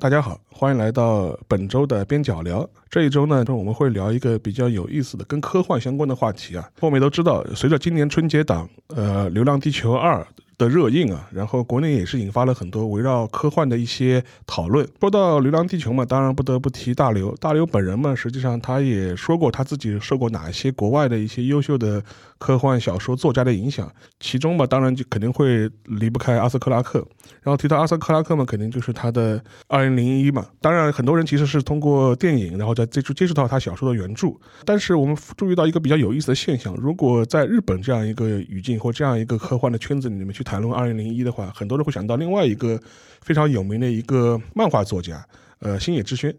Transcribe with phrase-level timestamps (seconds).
[0.00, 2.66] 大家好，欢迎来到本周的边角聊。
[2.88, 6.66] 这一周呢，我们会聊一个比较有意思的跟科幻相关的话题啊。
[6.80, 10.22] 我们都知道，随着今年春节档呃《流浪地球二》
[10.60, 14.86] 的热映啊，然后国内也是引发了很多围绕科幻的一些讨论。
[15.00, 17.34] 说到《流浪地球》嘛，当然不得不提大刘。
[17.36, 22.02] 大刘本人嘛，实际上他也说过他自己受过哪些国外的一些优秀的
[22.38, 26.98] 科幻小说作家的影响，其中嘛，当然就肯定会离不开阿瑟克拉克。
[27.42, 30.46] 然后提到阿瑟克拉克嘛，肯定就是他的二零零一嘛。
[30.60, 34.28] 当然，很多人其实是通过电影，然后再接触接触到他小说的原著。
[34.66, 42.76] 但是我们注意到一个比较有意思的现象：如果在日本这样一个语境或这样一个科幻的圈子里面去谈论二零零一的话，很多人会想到另外一个
[43.20, 45.24] 非常有名的一个漫画作家，
[45.60, 46.34] 呃，星野之轩。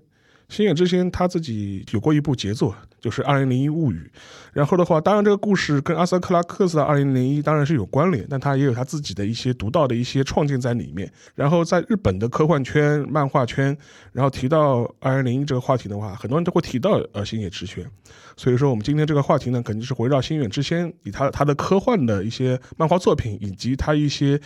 [0.49, 4.09] 星野之轩他自己有过一部杰作，就是《二零零一物语》。
[4.53, 11.11] 然后的话，当然这个故事跟阿瑟克拉克斯的《二零零一》当然是有关联，但他也有他自己的一些独到的一些创建在里面。
[11.35, 13.75] 然后在日本的科幻圈、漫画圈，
[14.13, 17.85] 然后提到《二零零一》这个话题的话，很多人都会提到呃星野之轩。
[18.37, 24.39] 所以说，我们今天这个话题呢，肯定是围绕星野之轩以他他的科幻的一些漫画作品，以及他一些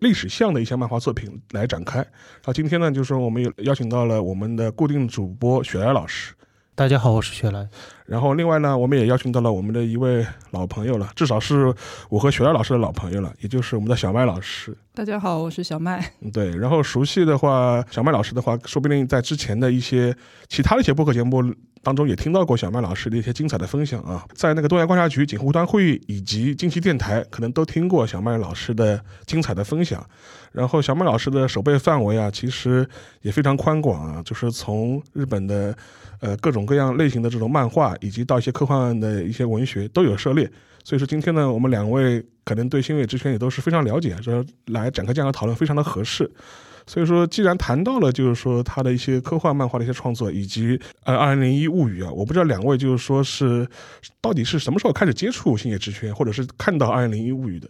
[0.00, 2.04] 历史向的一些漫画作品来展开。
[2.44, 6.34] 好，今天呢，就是我们也邀请到了我们的固定主播雪莱老师。
[6.74, 7.68] 大家好，我是雪莱。
[8.06, 11.72] 然后另外呢，我们也邀请到了我们的一位老朋友了，至少是
[12.08, 14.74] 我和雪莱老师的老朋友了，也就是我们的小麦老师。
[14.94, 16.12] 大家好，我是小麦。
[16.32, 20.16] 对，然后熟悉的话，小麦老师的话，说不定在之前的一些
[20.48, 21.42] 其他的一些播客节目
[21.82, 30.02] 当中也听到过小麦老师的一些精彩的分享啊，在那个东亚观察局锦湖端会议以及近期电台，可能都听过小麦老师的精彩的分享。
[30.52, 32.88] 然后小麦老师的手背范围啊，其实
[33.20, 35.76] 也非常宽广啊，就是从日本的。
[36.22, 40.48] 呃，各种各样类型的这种漫画，以及到一些科幻的一些文学都有涉猎，
[40.84, 46.30] 所以说今天呢，我们两位可能对星野之圈也都是非常了解，说来展开这样的讨论非常的合适。
[46.86, 53.66] 所以说，既然谈到了就是说他的一些科幻漫画的一些创作，以及呃《二零零一物语》啊，我不知道两位就是说是
[54.20, 57.68] 到底是什么时候开始接触星野之圈，或者是看到《二零零一物语》的？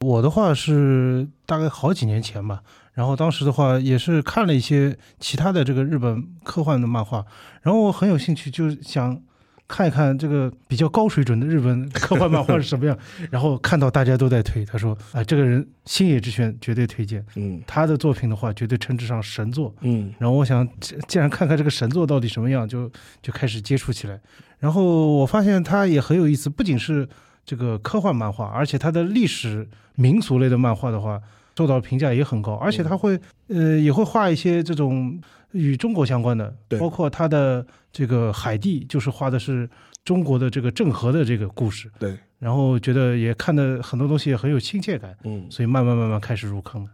[0.00, 2.62] 我的话是大概好几年前吧。
[2.94, 7.24] 然后当时的话也是看了一些其他的这个日本科幻的漫画，
[7.62, 9.22] 然后我很有兴趣，就想
[9.68, 12.98] 看一看这个比较高水准的日本科幻漫画是什么样。
[13.30, 20.68] 然后看到大家都在推，他说：“啊，这个人星野之轩绝对推荐，嗯，他的作品的话绝对称之上神作，嗯。”然后我想，
[21.06, 22.90] 既然看看这个神作到底什么样，就
[23.22, 24.18] 就开始接触起来。
[24.58, 27.08] 然后我发现他也很有意思，不仅是
[27.48, 29.66] 这个科幻漫画，而且它的历史
[29.96, 31.18] 民俗类的漫画的话。
[31.58, 35.20] 受到评价也很高，而且它会，呃，也会画一些这种
[35.50, 39.68] 与中国相关的，包括它的这个海地，就是画的是
[40.04, 41.90] 中国的这个郑和的这个故事。
[41.98, 46.90] 对，然后觉得也看的很多东西也很有亲切感，嗯，所以慢慢慢慢开始入坑了。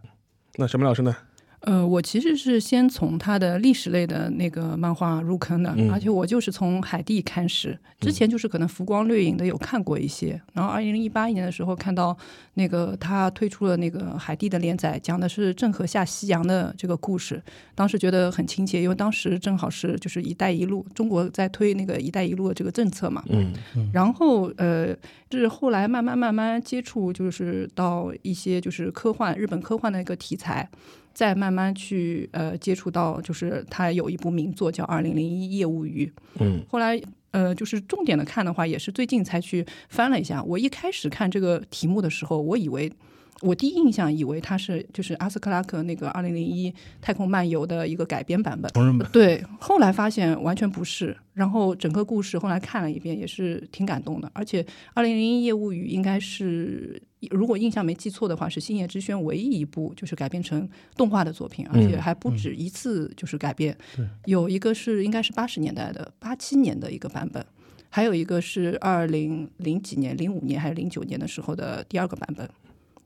[0.55, 1.15] 那小明老师呢？
[1.65, 12.15] 呃，我其实是先从他的历史类的那个漫画入坑的，而且我就是从海地开始，之前就是可能浮光掠影的有看过一些，然后二零一八年的时候看到
[12.53, 17.41] 那个他推出了那个海地的连载，讲的是郑和下西洋的这个故事，
[17.73, 23.51] 当时觉得很亲切，因为当时正好是就是“一带一路”，中国在推那个“一带一路”的这个政策嘛，嗯，
[23.91, 24.95] 然后呃，
[25.31, 30.69] 就是后来慢慢慢慢接触，就是到一些就是科幻日本科幻的一个题材。
[31.15, 36.13] 再慢慢去呃接触到，就是他有一部名作叫《二零零一夜物语》。
[36.39, 40.43] 嗯，后来呃就是重点的看的话，也是最近才去翻了一下。
[40.43, 42.91] 我一开始看这个题目的时候，我以为。
[43.41, 48.71] 我第一印象以为它是就是阿斯克拉克那个二零零一太空漫游的一个改编版本，
[49.11, 51.15] 对，后来发现完全不是。
[51.33, 54.31] 然后整个故事后来看了一遍，也是挺感动的。
[54.33, 63.77] 而且二零零一夜物语应该是，如果印象没记错的话，是星野之轩唯一一部就是改编成动画的作品，而且还不止一次就是改编。
[64.23, 67.45] 有一个是应该是八十年代的八七年的一个版本，
[67.89, 72.49] 还有一个是二零零几年零五年还是零九年的时候的第二个版本。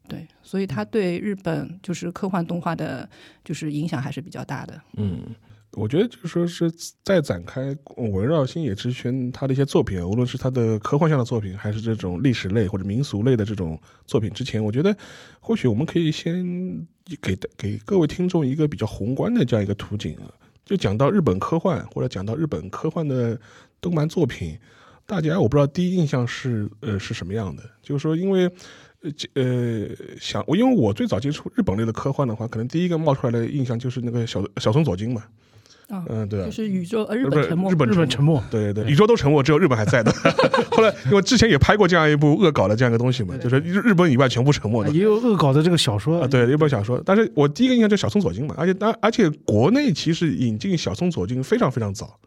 [0.09, 3.07] 对，所以他对日本就是科幻动画的，
[3.45, 4.81] 就是影响还是比较大的。
[4.97, 5.21] 嗯，
[5.73, 6.69] 我觉得就是说是
[7.03, 14.97] 在展开围绕星野之轩他的一些作品，无论是他的科幻向的作品，还是这种历史类或者民俗类的这种作品之前，我觉得
[15.39, 16.87] 或许我们可以先
[17.21, 20.25] 给给各位听众一个比较宏观的这样一个图景啊，
[20.65, 23.39] 就讲到日本科幻或者讲到日本科幻的
[23.79, 24.57] 动漫作品，
[25.05, 28.51] 大家我不知道第一印象是呃是什么样的，就是说因为。
[29.01, 29.11] 呃，
[29.41, 29.87] 呃，
[30.19, 35.23] 想我，因为我最早接触日本类的科幻的话，可能第一个冒出来的印象就是那个小小松左京嘛，
[35.87, 36.51] 啊，嗯，对啊就。
[36.51, 40.11] 是宇宙呃日本沉没，日本日本沉没，对对对，宇宙都沉没，只有日本还在的。
[40.71, 44.89] 后来因为之前也拍过这样一部恶搞的这样一个东西嘛，就是日日本以外全部沉没的。
[44.91, 52.19] 也有恶搞的这个小说啊，对，日本小说，但是我第一个印象就是小松左京嘛，而且当而且国内其实引进小松左京非常非常早，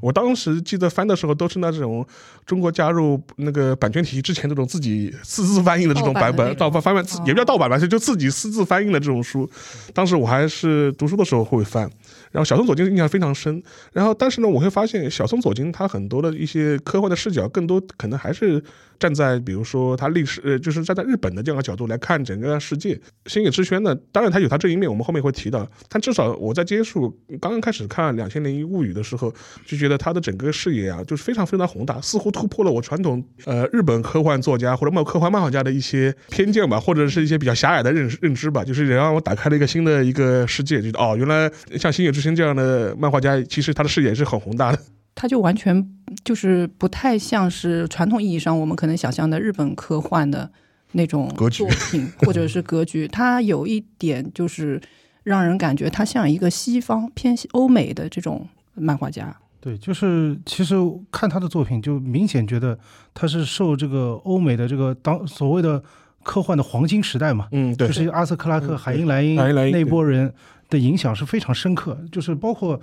[0.00, 2.06] 我当时记得翻的时候都是那种
[2.44, 9.48] 中国加入那个版权体系之前这种自己私自翻译的这种版本，盗版翻翻版也不叫盗版吧，就就自己私自翻译的这种书，
[9.94, 11.90] 当时我还是读书的时候会翻。
[12.30, 13.62] 然后小松左京印象非常深，
[13.92, 18.62] 然后但是呢，我会发现小松左京他很多的一些科幻的视角，更多可能还是
[18.98, 23.00] 站在比如说他历史，呃，就是站在日本的这样的角度来看整个世界。
[23.26, 27.10] 星野之轩呢，当然他有他这一面，我们后面会提到，但至少我在接触
[27.40, 29.32] 刚刚开始看《两千零一物语》的时候，
[29.66, 44.78] 就觉得他的整个视野啊，就是非常非常宏大，似乎突破了我传统呃日本科幻作家或者漫科幻漫画家的一些偏见吧，或者是一些比较狭隘的认认知吧，就是也让我打开了一个新的一个世界，就是哦，原来像星野之轩这样的漫画家，其实他的视野是很宏大的。
[45.14, 45.86] 他就完全
[46.24, 50.50] 就是不太像是传统意义上我们可能想象的日本科幻的
[50.92, 54.80] 那种格局作品 或者是格局，他有一点就是
[55.24, 59.36] 让人感觉他像一个西方偏西欧美的这种漫画家。
[59.60, 60.74] 对，就是其实
[61.10, 62.78] 看他的作品，就明显觉得
[63.12, 65.82] 他是受这个欧美的这个当所谓的
[66.22, 70.32] 科幻的黄金时代嘛，嗯，对，就是阿瑟克拉克、嗯海因莱因海因莱因那波人
[70.70, 72.80] 的影响是非常深刻，就是包括。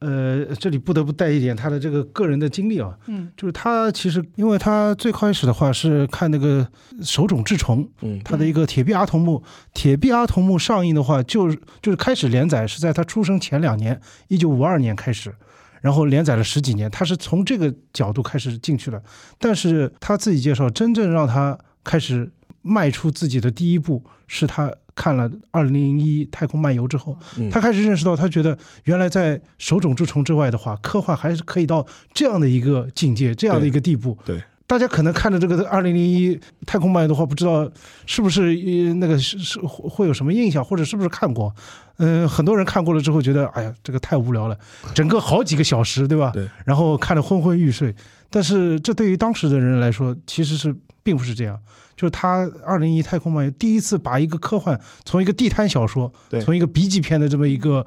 [0.00, 6.64] 呃，这里不得不带一点他的这个个人的经历啊，嗯就是他其实，因为他最开始的话是看那个
[7.04, 9.38] 《手冢治虫》，嗯他的一个《铁臂阿童木》，
[9.74, 15.34] 《铁臂阿童木》上映的话，就是就是开始连载是在他出生前两年，一九五二年开始，
[15.80, 19.02] 然后连载了十几年，他是从这个角度开始进去的。
[19.36, 22.30] 但是他自己介绍，真正让他开始
[22.68, 34.18] 迈出自己的第一步，是他看了《二零零一太空漫游》之后，嗯他开始认识到，他觉得原来在手冢治虫之外的话，科幻还是可以到这样的一个境界，这样的一个地步。
[34.24, 37.70] 对，大家可能看着这个二零零一太空漫游的话，不知道
[38.06, 41.54] 是不是呃那个是是会有什么印象，或者是不是看过？
[42.00, 44.56] 嗯、很多人看过了之后觉得，哎呀，这个太无聊了，
[44.94, 46.30] 整个好几个小时，对吧？
[46.32, 46.48] 对。
[46.64, 47.92] 然后看得昏昏欲睡。
[48.30, 50.72] 但是这对于当时的人来说，其实是
[51.08, 51.58] 并不是这样。
[51.96, 57.86] 就是他二零一太空漫游第一次把一个科幻从一个地摊小说，对从一个 B 级片的这么一个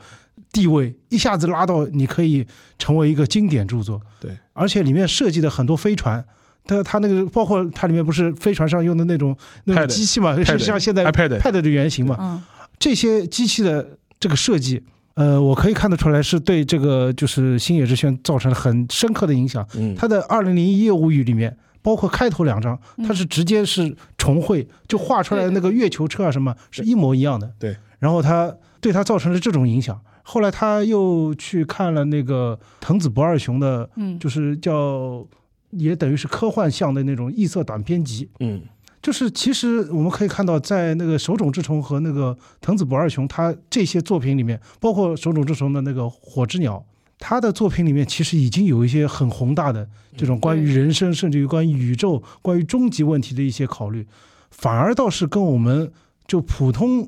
[0.51, 2.47] 地位，一下子拉到你可以
[2.79, 4.01] 成为一个经典著作。
[4.19, 6.25] 对，而且里面设计的很多飞船，
[6.65, 12.41] 它它那个包括它里面不是飞船上用的那种那种机器嘛，是像现在 iPad Pad 的原型嘛，嗯
[12.79, 14.83] 这些机器的这个设计。
[15.13, 19.65] 呃，我可以看得出来，是对这个就是星野之轩造成了很深刻的影响。
[19.75, 27.53] 嗯，他的《二零零一夜物语》里面，包括开头两章，嗯它是直接是重绘，就画出来的那个月球车啊什么，是一模一样的。
[27.59, 27.75] 对。
[27.99, 29.99] 然后他对他造成了这种影响。
[30.23, 35.25] 后来他又去看了那个藤子不二雄的，嗯，就是叫
[35.71, 38.29] 也等于是科幻向的那种异色短篇集。
[38.39, 38.61] 嗯
[39.01, 46.77] 就是其实我们可以看到，在那个手冢治虫和那个藤子不二雄他这些作品里面，包括手冢治虫的那个《火之鸟》，
[47.21, 49.87] 他的作品里面其实已经有一些很宏大的
[50.17, 54.05] 这种关于人生，甚至于关于宇宙、关于终极问题的一些考虑，
[54.49, 55.89] 反而倒是跟我们
[56.27, 57.07] 就普通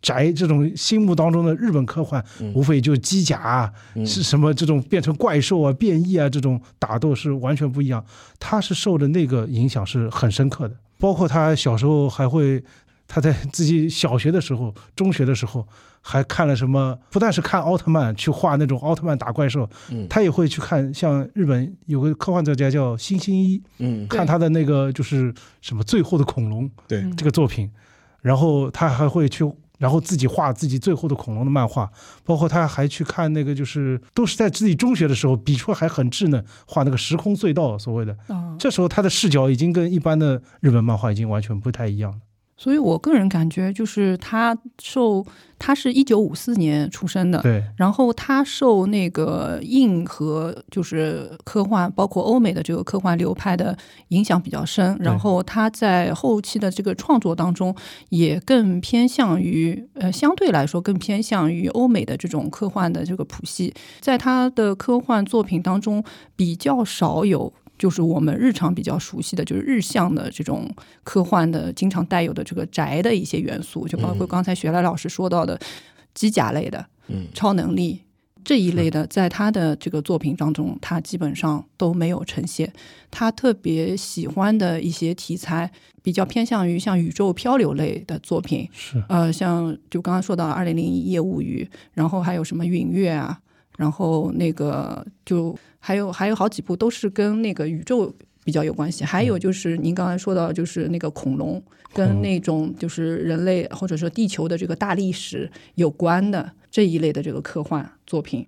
[0.00, 2.52] 宅这种心目当中的日本科幻，嗯。
[2.54, 4.06] 无非就机甲啊，嗯。
[4.06, 8.04] 是什么这种变成怪兽啊、变异啊这种打斗是完全不一样。
[8.38, 12.62] 他是受的那个影响是很深刻的，包括他小时候还会，
[13.12, 15.66] 他在自己小学的时候、中学的时候
[16.00, 26.70] 还看了什么，不但是看奥特曼去画那种奥特曼打怪兽，嗯他也会去看像日本有个科幻作家叫星星一，嗯看他的那个就是什么最后的恐龙
[27.16, 27.68] 这个作品，
[28.22, 29.44] 然后他还会去。
[29.80, 31.90] 然后自己画自己最后的恐龙的漫画，
[32.22, 38.14] 包括他还去看那个，就是都是在自己中学的时候，笔触还很稚嫩，画那个时空隧道所谓的。
[38.28, 42.18] 啊，这时候他的视角已经跟一般的日本漫画已经完全不太一样了。
[42.60, 45.24] 所以我个人感觉就是他受
[45.58, 53.74] 他是一九五四年出生的，对，然后他受那个硬核就是科幻，包括欧美的这个科幻流派的
[54.08, 54.94] 影响比较深。
[55.00, 57.74] 然后他在后期的这个创作当中，
[58.10, 63.72] 也更偏向于呃，相对来说更偏向于欧美的这种科幻的这个谱系。
[64.00, 66.04] 在他的科幻作品当中，
[66.36, 67.50] 比较少有。
[67.80, 70.70] 就是我们日常比较熟悉的，就是日向的这种
[71.02, 75.58] 科幻的，经常带有的这个宅的一些元素，就包括刚才学来老师说到的
[76.12, 77.26] 机甲类的，嗯。
[77.32, 78.02] 超能力
[78.44, 82.70] 这一类的，在他的这个作品当中，他基本上都没有呈现。
[83.10, 85.70] 他特别喜欢的一些题材，
[86.02, 89.02] 比较偏向于像宇宙漂流类的作品，是。
[89.08, 93.40] 呃，像就刚刚说到《二零零一夜物语》，然后还有什么陨月啊，
[93.76, 98.12] 然后那个就还有还有好几部都是跟那个宇宙
[98.44, 101.62] 比较有关系，还有就是您刚才说到就是那个恐龙
[101.92, 108.46] 跟那种就是人类或者说地球的这个大历史有关的这一类的这个科幻作品。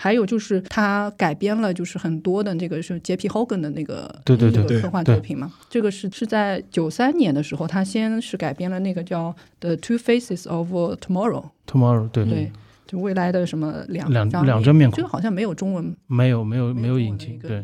[0.00, 5.52] 还有就是他改编了，就是很多的这个是杰皮· Hogan 的那个对对对科幻作品嘛。
[5.68, 11.42] 这个是是在九三年的时候，他先是改编了那个叫《The Two Faces of Tomorrow》。
[11.66, 12.52] Tomorrow，对对，
[12.88, 17.62] 就未来的什么两两两张面孔，这个好像没有中文，没有没有没有引进，对。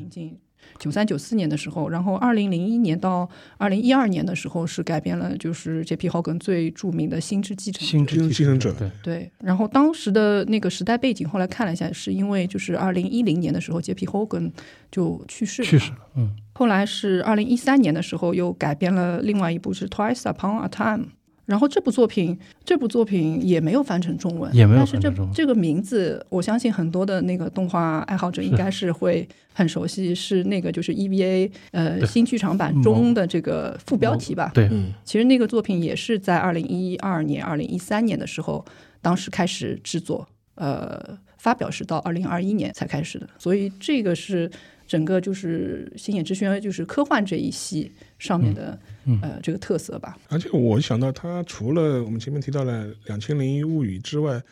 [0.78, 3.28] 九三九四年的时候，然后二零零一年到
[3.58, 7.86] 二零一二年的时候是改编了，就是杰皮·豪根最著名的《星之继承者》。
[7.90, 9.30] 星之继承者，对对。
[9.40, 14.52] 然后当时的那个时代背景，后来看了一下，是因为就是二零一零年的时候，杰皮·豪根
[14.90, 15.68] 就去世了。
[15.68, 16.34] 去世了，嗯。
[16.54, 21.06] 后来是二零一三年的时候，又改编了另外一部是《Twice Upon a Time》。
[21.46, 25.34] 然后这部作品，这部作品也没有翻成中文，也没有翻成中文。
[25.34, 34.50] 这个名字，我相信很多的那个动画爱好者应该是会很熟悉，是那个就是 EVA 呃新剧场版中的这个副标题吧？
[34.54, 34.70] 对，
[35.04, 38.64] 其实那个作品也是在二零一二年、二零一三年的时候，
[39.02, 44.50] 当时开始制作，呃，发表是到二零二一年才开始的，所以这个是。
[44.86, 48.78] 整个就是《星野之轩》，就是科幻这一系上面的
[49.23, 50.16] 呃这个特色吧。
[50.28, 54.42] 而且我想到，它除了我们前面提到了《两千零一物语》之外，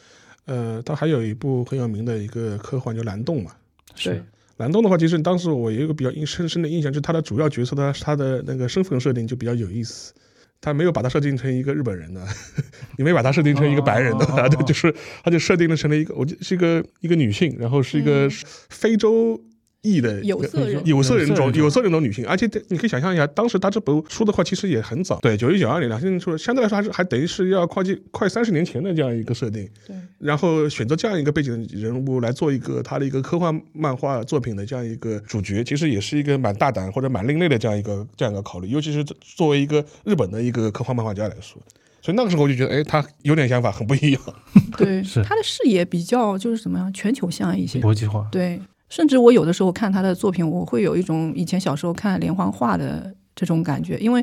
[0.47, 3.52] 呃，它还有一部很有名的一个科幻叫《蓝洞》嘛。
[3.94, 4.23] 是。
[4.59, 10.12] 蓝洞的话，其实当时我有一个比较印深深的印象，就是它的主要角色，他他的那个身份设定就比较有意思。
[10.61, 12.25] 他没有把它设定成一个日本人的，
[12.97, 14.25] 你没把它设定成一个白人的，
[14.64, 14.94] 就是
[15.25, 18.28] 他就设定了成了一个，我就是一个一个女性，然后是一个
[18.68, 19.40] 非洲。
[19.82, 29.68] 裔的有色人有色人种有色人种女性，而且你可以想象一下，当时他这本出的话，其实也很早，对，九一九二年，两千年出，相对来说还是还等于是要靠近快三十年前的这样一个设定。
[29.86, 41.60] 对，然后选择这样一个背景人物来做一个他的一个科幻漫画作品的这样一个主角，其实也是一个蛮大胆或者蛮另类的这样一个这样一个考虑，尤其是作为一个日本的一个科幻漫画家来说，
[42.00, 44.22] 所以那个时候我就觉得，哎，他有点想法，很不一样。
[44.78, 48.28] 对，他的视野比较就是怎么样，全球向一些，国际化。
[48.30, 48.60] 对。
[48.92, 54.22] 甚至我有的时候看他的作品，我会有一种以前小时候看连环画的这种感觉，因为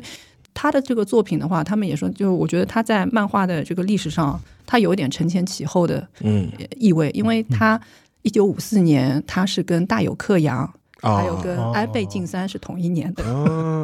[0.54, 7.80] 他的这个作品的话，他们也说，就我觉得他在漫画的这个历史上，他有点承前启后的嗯意味，因为他
[8.22, 10.72] 一九五四年他是跟大有克洋，
[11.02, 13.24] 还有跟安倍晋三是同一年的，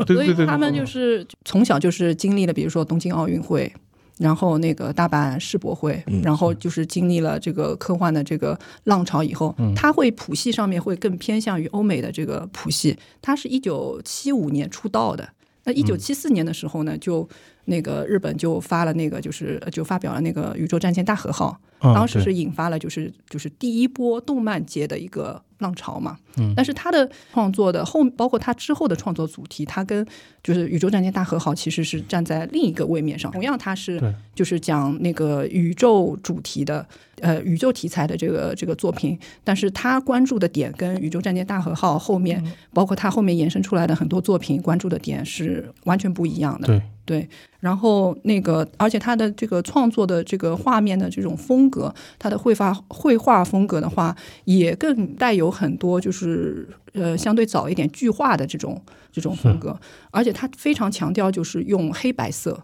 [0.07, 3.73] 所以他们就是从小就是经历了，比如说东京奥运会。
[4.19, 12.97] 然后那个大阪世博会，然后就是经历了这个科幻的这个浪潮以后，它会谱系上面会更偏向于欧美的这个谱系。
[13.21, 15.29] 它是一九七五年出道的，
[15.65, 17.29] 那一九七四年的时候呢，就
[17.67, 25.43] 那个日本就发了那个就是就发表了那个宇宙战舰大和号，当时是引发了就是就是第一波动漫界的一个。
[25.59, 30.07] 浪潮嘛，嗯，但是他的创作的后，包括他之后的创作主题，他跟
[30.43, 33.33] 就是《宇宙战舰大和号》其实是站在另一个位面上。
[33.33, 34.01] 同样，他是
[34.35, 36.87] 就是讲那个宇宙主题的，
[37.21, 46.67] 呃，宇宙题材的这个这个作品，但是他关注的点跟《宇宙战舰大和号》后面，包括他后面延伸出来的很多作品关注的点是完全不一样的。
[46.67, 46.83] 对。
[47.07, 47.27] 对，
[47.61, 58.83] 然后那个，而且他的这个创作的这个画面的这种风格，他的绘画绘画风格的话，也更带有很多就是呃相对早一点巨画的这种
[59.13, 59.79] 这种风格，
[60.11, 62.61] 而且他非常强调就是用黑白色，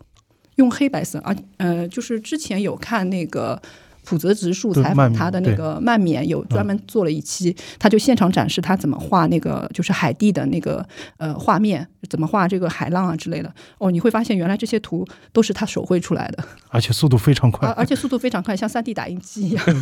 [0.57, 3.63] 用黑白色，而呃就是之前有看那个。
[4.05, 10.87] 浦泽直树采访他的那个曼勉有专门做了一期，他就现场展示他怎么画那个就是海地的那个
[11.19, 13.53] 呃画面，怎么画这个海浪啊之类的。
[13.79, 19.65] 哦，你会发现原来这些图都是他手绘出来的，而且速度非常快，而且速度非常快，像三 D 打印机一样。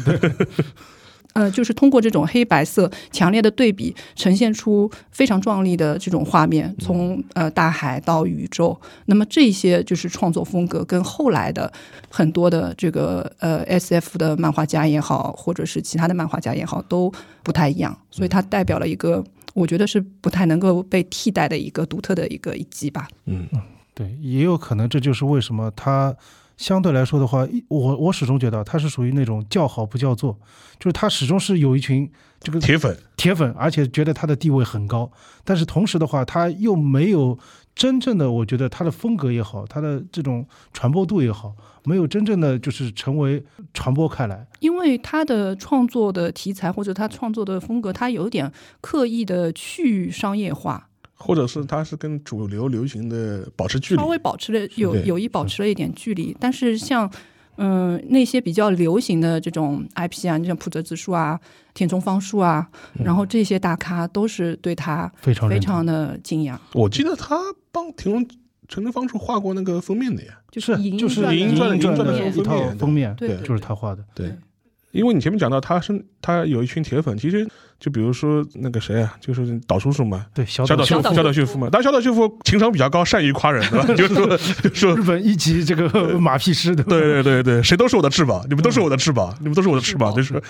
[1.32, 8.78] 呃，就是通过这种黑白色强烈的对比，呈现出非常壮丽的这种画面，从呃大海到宇宙。
[9.06, 11.72] 那么这些就是创作风格，跟后来的
[12.10, 17.12] 很多的这个呃 S F 的漫画家也好，或者是其他的漫画家也好，都
[17.44, 17.96] 不太一样。
[18.10, 19.22] 所以它代表了一个，
[19.54, 23.06] 我觉得是不太能够被替代的一个独特的一个一击吧。
[23.26, 23.46] 嗯，
[23.94, 26.16] 对，也有可能这就是为什么他。
[26.60, 30.38] 相对来说的话，我我始终觉得他是属于那种叫好不叫座，
[30.78, 35.10] 就是他始终是有一群这个铁粉，铁粉，而且觉得他的地位很高。
[35.42, 37.38] 但是同时的话，他又没有
[37.74, 44.46] 真正的，我觉得他的风格也好，他的这种传播度也好，没有真正的就是成为传播开来。
[44.58, 48.52] 因为他的创作的题材或者他创作的风格，他有点
[48.82, 50.89] 刻意的去商业化。
[51.20, 57.08] 或者是他是跟主流流行的保持距离，稍微保持了有有意保持了一点距离，但是像
[57.56, 61.38] 嗯，那些比较流行的这种 IP 啊，像浦泽直树啊、
[61.74, 62.66] 田中芳树啊，
[63.04, 67.36] 然后这些大咖都是对他非非常非常的敬仰，我记得他
[67.70, 68.26] 帮田中
[68.66, 70.38] 陈德芳是画过那个封面的呀。
[70.50, 73.36] 就是就是银传银传的的一套封面对。
[73.42, 74.04] 就是他画的。
[74.12, 74.34] 对，
[74.90, 77.48] 因为你前面讲到他是他有一群铁粉，其实
[77.80, 81.68] 就比如说那个谁啊，就是岛叔叔嘛，对，小岛小岛秀夫，小岛小岛秀夫嘛。
[81.72, 83.86] 但小岛秀夫情商比较高，善于夸人，对吧？
[83.96, 84.26] 就是说，
[84.68, 90.40] 就说日本一级这个马屁师的，对对对对，谁都是我的翅膀，你们都是我的翅膀，你们都是我的翅膀，就是，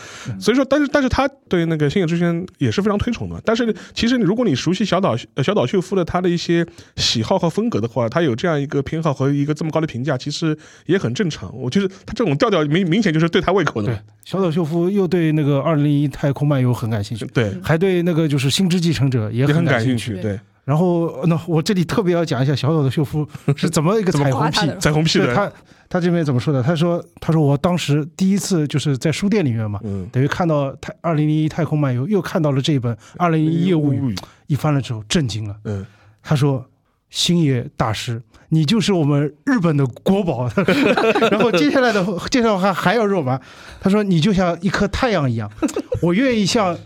[0.40, 3.40] 所以说，但是但是他对那个星野之轩也是非常推崇的。
[3.44, 10.56] 但是其实如果你熟悉小岛呃小岛秀夫的他的一些喜好和风格的话，他有这样一个偏好和一个这么高的评价，其实
[10.86, 11.54] 也很正常。
[11.56, 20.20] 我觉得他这种调调明明显就是对他胃口的对。，小岛秀夫又对那个二零零一太空漫游很感兴趣，对，还对那个就是《星之继承者》也也很很感兴趣。
[20.20, 24.72] 对，然后，那我这里特别要讲一下小岛的秀夫 是怎么一个彩虹屁。
[24.78, 25.52] 彩虹屁的，对他，
[25.88, 26.62] 他这边怎么说的？
[26.62, 34.14] 他说：“他说我当时第一次就是在书店里面嘛，嗯，等于看到太二零零一太空漫游，又看到了这一本二零零一夜物语，语，
[34.46, 35.56] 一翻了之后震惊了。
[35.64, 35.84] 嗯，
[36.22, 36.64] 他说
[37.10, 40.48] ：‘星野大师，你就是我们日本的国宝。
[41.30, 43.38] ’然后接下来的介绍还还要肉麻。
[43.80, 45.50] 他说：‘你就像一颗太阳一样，
[46.02, 46.76] 我愿意像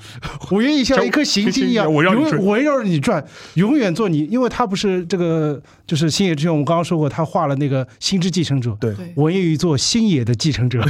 [0.50, 3.22] 我愿意像一颗行星一样， 我远围绕着你转，
[3.54, 4.24] 永远做你。
[4.24, 8.70] 因为他不是这个，就是星野之前，我们刚刚说过，他画了那个《星之继承者》。
[8.78, 10.80] 对，对我愿意做星野的继承者，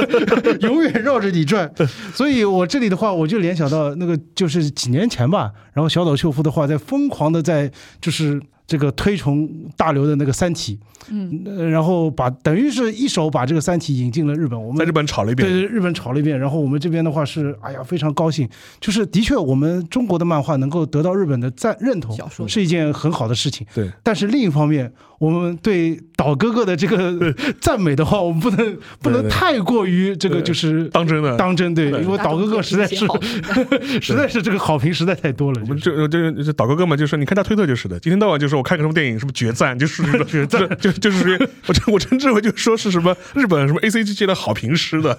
[0.62, 1.70] 永远绕着你转。
[2.14, 7.70] 所以我这里的话，我就联想到那个，就是几年前吧，然后小岛秀夫的话在疯狂的在
[8.00, 10.78] 就是这个推崇大刘的那个《三体》，
[11.10, 18.48] 嗯，呃，然后把等于是一手把这个《三体》引进了日本，我们在日本炒了一遍，对对，日本炒了一遍，然后我们这边的话是，哎呀，非常高兴，
[18.78, 23.66] 就是的确我们中国的漫画能够得到日本的赞认同小说，是一件很好的事情。
[23.74, 31.36] 对，但是另一方面，我们对岛哥哥的这个赞美的话，我们不能不能太过于这个就是当真的。
[31.36, 33.06] 当真，对，因为岛哥哥实在是
[34.00, 35.66] 实在是这个好评实在太多了我。
[35.66, 45.18] 们这这这导哥哥嘛就说，你看他推特就是的，今天到晚就说我看个什么电影什么决赞，就是 决赞，就就是属于我称我称之为就说是什么日本什么 A C G 界的好评师的，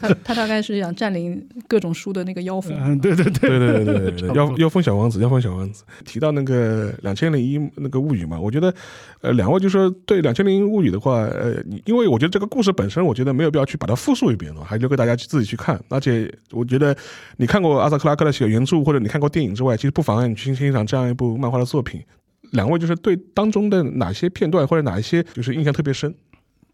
[0.00, 2.72] 他他大概是想占领各种书的那个妖风。
[2.78, 5.82] 嗯，对对对，对对对对妖妖风小王子，妖风小王子。
[6.04, 8.72] 提到那个两千零一那个物语嘛，我觉得
[9.22, 15.82] 呃两位就说对两千零一物语的话，呃，因为我觉得这个故事本身，我觉得没有必要去把它复述一遍了，还留给大家去自己去看。
[15.88, 16.96] 而且我觉得
[17.36, 22.02] 你看过阿萨克拉克的写原著或者你看过电影之外，其实不妨碍你去欣赏这样一部漫画的作品。
[22.52, 26.14] 两位就是对当中的哪些片段或者哪一些就是印象特别深？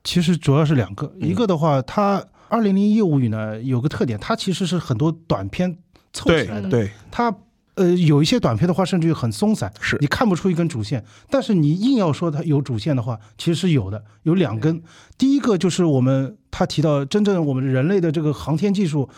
[0.05, 5.75] 其实主要是两个，嗯一个的话，它二零零一夜物语呢有个特点，它其实是很多短片
[6.13, 7.35] 凑起来的，对它
[7.75, 11.05] 呃有一些短片的话，甚至于很松散，是你看不出一根主线。
[11.31, 14.83] 但是你硬要说它有主线的话，其实是有的，有两根。
[15.17, 19.09] 第一个就是我们他提到，真正我们人类的这个航天技术，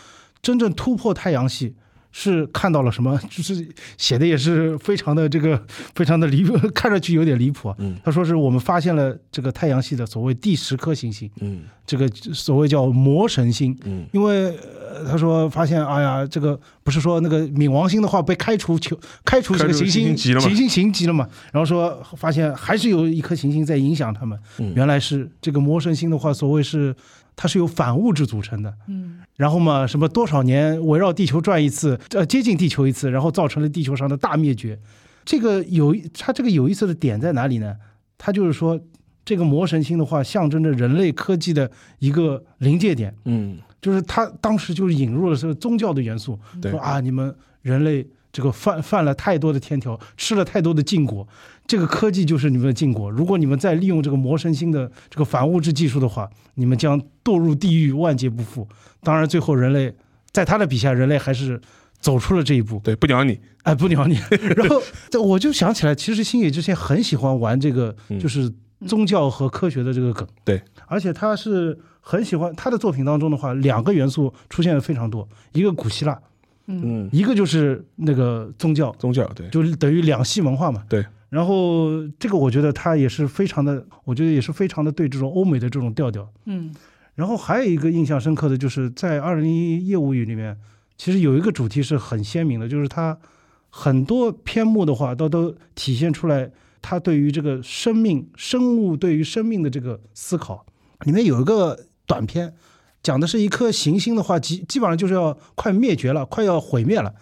[0.41, 1.75] 真正突破太阳系。
[2.17, 3.19] 是看到了什么？
[3.29, 5.61] 就是写的也是非常的这个
[5.95, 7.75] 非常的离谱， 看上去有点离谱啊。
[7.79, 13.77] 嗯他说是我们发现了这个太阳系的所谓第十颗行星，嗯这个所谓叫魔神星。
[13.83, 14.57] 嗯因为
[14.95, 24.39] 呃，他说发现，哎呀，这个不是说那个冥王星的话被开除球开除这个行星行星行星行级了嘛，然后说发现还是有一颗行星在影响他们。
[24.59, 26.95] 嗯原来是这个魔神星的话，所谓是
[27.35, 28.73] 它是由反物质组成的。
[28.87, 34.79] 嗯，然后嘛，什么多少年围绕地球转一次，呃，接近地球一次，然后造成了地球上的大灭绝。
[35.25, 37.75] 这个有它这个有意思的点在哪里呢？
[38.17, 38.79] 它就是说，
[39.25, 41.69] 这个魔神星的话，象征着人类科技的
[41.99, 43.13] 一个临界点。
[43.25, 51.25] 嗯就是它当时就是引入了这个宗教的元素，对说啊，你们人类这个犯犯了太多的天条，吃了太多的禁果，
[51.65, 53.09] 这个科技就是你们的禁果。
[53.09, 58.67] 如果你们再利用这个魔神星的这个反物质技术的话，你们将堕入地狱，万劫不复。
[59.01, 59.95] 当然，最后人类
[60.33, 61.61] 在他的笔下，人类还是
[62.01, 62.77] 走出了这一步。
[62.83, 64.19] 对，不鸟你，哎，不鸟你。
[64.57, 68.51] 然后这我就想起来，其实星野之前很喜欢玩这个嗯，就是
[68.85, 70.27] 宗教和科学的这个梗。
[70.43, 76.19] 对，而且他是很喜欢他的作品当中的话，两个元素出现的非常多，一个古希腊，
[76.67, 80.83] 嗯，一个就是那个宗教，宗教对，就等于两系文化嘛。
[80.89, 81.05] 对。
[81.29, 86.31] 然后这个我觉得他也是非常的，我觉得也是非常的对这种欧美的这种调调。
[86.45, 86.73] 嗯
[87.15, 90.57] 然后还有一个印象深刻的就是在《二零一业务语》里面，
[90.97, 93.17] 其实有一个主题是很鲜明的，就是它
[93.69, 96.51] 很多篇目的话都都体现出来
[96.81, 100.65] 他对于这个生命、生物对于生命的这个思考。
[101.05, 102.53] 里面有一个短片，
[103.05, 107.13] 讲的是一颗行星的话，基基本上就是要快灭绝了，快要毁灭了。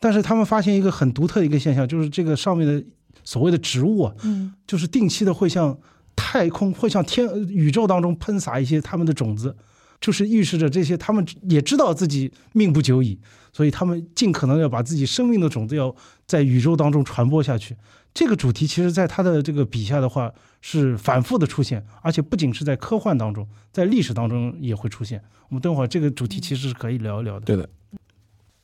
[0.00, 2.82] 但是他们发现一个很独特的一个现象，就是这个上面的
[3.24, 5.78] 所谓的植物啊，嗯就是定期的会向
[6.16, 9.54] 太空会向天宇宙当中喷洒一些他们的种子，
[10.00, 13.20] 就是预示着这些他们也知道自己命不久矣，
[13.52, 15.94] 所以他们尽可能要把自己生命的种子要
[16.26, 17.76] 在宇宙当中传播下去。
[18.18, 25.22] 这个主题其实在他的这个笔下的话是反复的出现，而且不仅是在科幻当中，在历史当中也会出现。
[25.48, 27.46] 我们等会儿这个主题其实是可以聊一聊的。
[27.46, 27.68] 对的，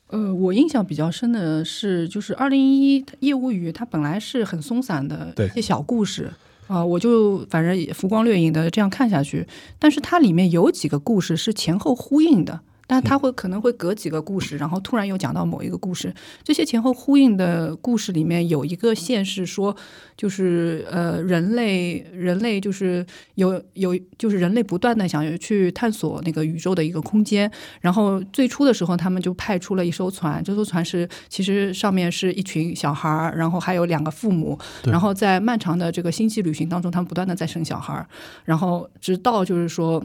[0.07, 6.33] 呃，我印象比较深的是，就是二零一一业务语，它本来是很松散的对一些小故事
[6.67, 9.47] 啊、我就反正浮光掠影的这样看下去，
[9.79, 12.59] 但是它里面有几个故事是前后呼应的。
[12.87, 16.13] 但他会可能会隔几个故事，然后突然又讲到某一个故事。
[16.43, 19.75] 这些前后呼应的故事里面有一个线是说，
[20.15, 38.07] 就是呃，人类人类就是有有就是人类不断的想要去探索那个宇宙的一个空间，然后最初的时候，他们就派出了一艘船，这艘船是其实上面是一群小孩儿，然后还有两个父母，然后在漫长的这个星际旅行当中，他们不断的在生小孩儿，
[38.43, 40.03] 然后直到就是说。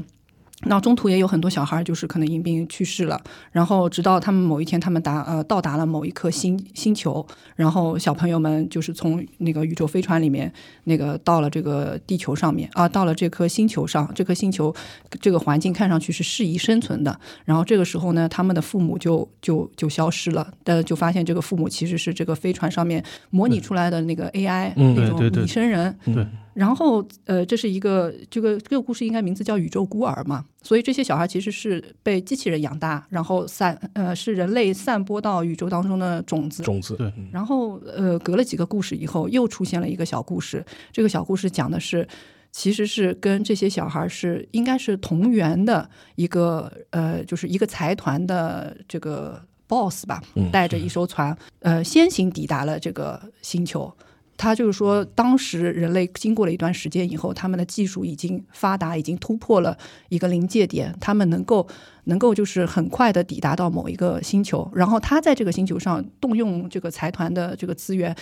[0.65, 3.21] 那中途也有很多小孩儿，就是可能因病去世了。
[3.51, 10.53] 然后直到他们某一天，他们达呃到达了某一颗星星球，然后小朋友们就是从那个宇宙飞船里面
[10.85, 14.75] 那个到了这个地球上面啊，到了这颗星球上，这颗星球
[15.21, 17.19] 这个环境看上去是适宜生存的。
[17.45, 25.97] 然后这个时候呢，他们的父母就就就消失了，但就发现这个父母其实是这个飞船上面模拟出来的那个 AI 嗯那种拟生人。
[26.05, 36.63] 对然后呃，这是一个这个这个故事应该名字叫《宇宙孤儿》嘛，所以这些小孩其实是被机器人养大，然后散呃是人类散播到宇宙当中的种子。
[36.63, 40.65] 种子，对嗯然后呃，隔了几个故事以后，又出现了一个小故事。
[40.93, 42.07] 这个小故事讲的是，
[42.51, 53.93] 其实是跟这些小孩是应该是同源的一个呃，就是一个财团的这个 boss 吧嗯，带着一艘船，呃，先行抵达了这个星球。
[54.43, 59.77] 他就是说，当时人类经过了一段时间以后，他们的技术已经发达，已经突破了
[60.09, 61.69] 一个临界点，他们能够
[62.05, 68.17] 能够就是很快的抵达到某一个星球，然后他在这个星球上动用这个财团的这个资源，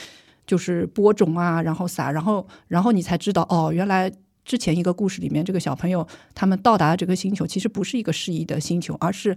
[0.45, 4.11] 就是播种啊，然后撒，然后然后你才知道哦，原来
[4.45, 6.05] 之前一个故事里面这个小朋友
[6.35, 9.37] 他们到达这个星球，其实不是一个适宜的星球，而是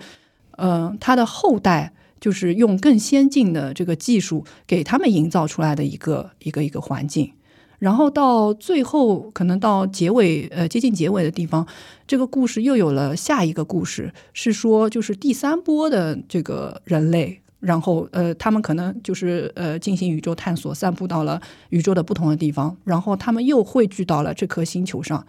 [0.58, 1.94] 呃他的后代。
[2.22, 7.34] 就是用更先进的这个技术给他们营造出来的一个一个一个环境，
[7.80, 11.66] 然后到最后可能到结尾呃接近结尾的地方，
[12.06, 25.26] 这个故事又有了下一个故事，是说就是第三波的这个人类，然后呃他们可能就是呃进行宇宙探索，散布到了宇宙的不同的地方，然后他们又汇聚到了这颗星球上。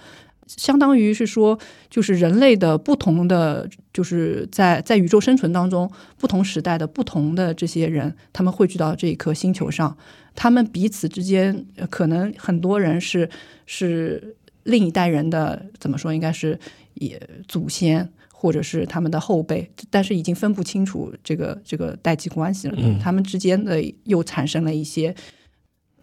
[0.47, 9.97] 相当于是说，就是人类的不同的，就是在在宇宙生存当中，不同时代的不同的这些人，他们汇聚到这一颗星球上，
[10.35, 13.29] 他们彼此之间，呃可能很多人是
[13.67, 16.59] 是另一代人的怎么说，应该是
[16.95, 25.15] 也祖先或者是他们的后辈，但是已经分不清楚这个这个代际关系了，嗯他们之间的又产生了一些。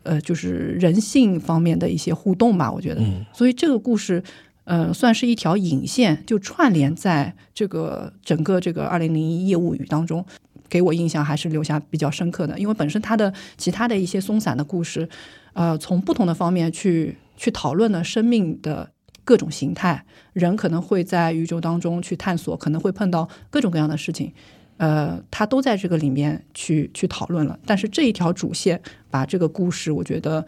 [0.10, 4.24] 呃，就是人性方面的一些互动吧，我觉得，嗯所以这个故事，
[4.64, 10.26] 呃，算是一条引线，就串联在这个整个这个二零零一业务语当中，
[10.68, 12.58] 给我印象还是留下比较深刻的。
[12.58, 15.08] 因为本身它的其他的一些松散的故事，
[15.54, 18.90] 呃，从不同的方面去去讨论了生命的
[19.24, 24.34] 各种形态，人可能会在宇宙当中去探索，可能会碰到各种各样的事情。
[24.80, 30.46] 呃，它都在这个里面去去讨论了，但是这一条主线把这个故事，我觉得，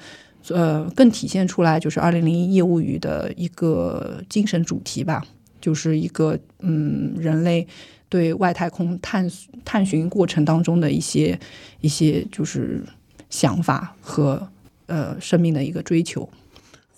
[0.48, 5.22] 呃，更体现出来就是二零零一业务语的一个精神主题吧，
[5.60, 7.67] 就是一个嗯，人类
[8.08, 9.30] 对外太空探
[9.65, 11.38] 探寻过程当中的一些
[11.82, 12.82] 一些就是
[13.30, 14.48] 想法和
[14.86, 16.30] 呃生命的一个追求。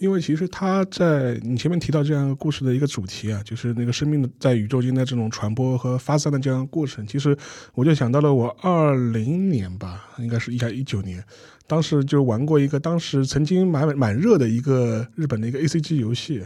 [0.04, 7.08] 因为其实他在你前面提到这样一个故事的一个主题啊，就是那个生命的在宇宙间的这种传播和发散的这样过程。
[7.08, 7.34] 其实
[7.74, 11.24] 我就想到了我二零年吧，应该是一下一九年，
[11.68, 16.40] 当时就玩过一个当时曾经蛮蛮热的一个日本的一个 A C G 游戏《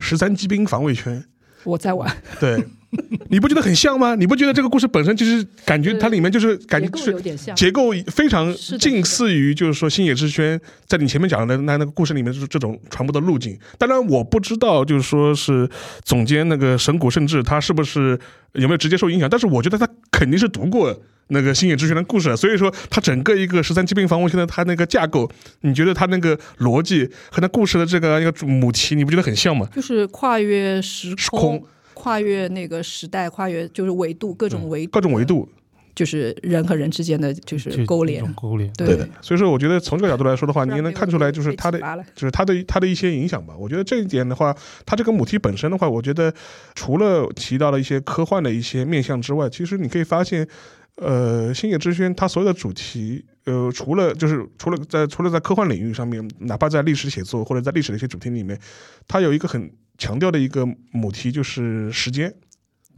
[0.00, 1.20] 十三机兵防卫圈》。
[1.64, 2.66] 我在玩，对，
[3.30, 4.14] 你不觉得很像吗？
[4.14, 7.14] 你不觉得这个故事本身就是感觉它里面就是感觉是
[7.54, 13.58] 结构非常近似于，就是说星野之轩在你前面讲的那那个故事里面就是这种传播的路径。
[13.78, 15.68] 当然，我不知道就是说是
[16.04, 18.18] 总监那个神谷圣治他是不是
[18.52, 20.98] 有没有直接受影响，但是我觉得他肯定是读过。
[21.28, 25.28] 那个星野之轩的故事，所以说他整个一个十三机兵防卫圈的他那个架构，
[25.62, 29.66] 你觉得他那个逻辑和那故事的这个一个母题，你不觉得很像吗？
[29.74, 31.60] 就是跨越时时空
[32.06, 35.48] 跨越那个时代，跨越就是维度各种维度，各种维度，
[35.92, 38.24] 就是人和人之间的就是勾连。
[38.34, 38.72] 勾连。
[38.74, 39.08] 对的。
[39.20, 41.80] 所以说，我觉得从这个角度来说的话，你也能看出来，就是被他的
[42.14, 43.54] 就是他的他的一些影响吧。
[43.58, 46.32] 我觉得这一点的话，他这个母题本身的话，我觉得
[46.76, 50.46] 除了提到了一些科幻的一些面向之外，其实你可以发现，
[50.96, 58.58] 呃，星野之轩它所有的主题，呃，除了就是除了在除了在科幻领域上面，哪怕在历史写作或者在历史的一些主题里面，
[59.06, 62.34] 它有一个很强调的一个母题，就是时间，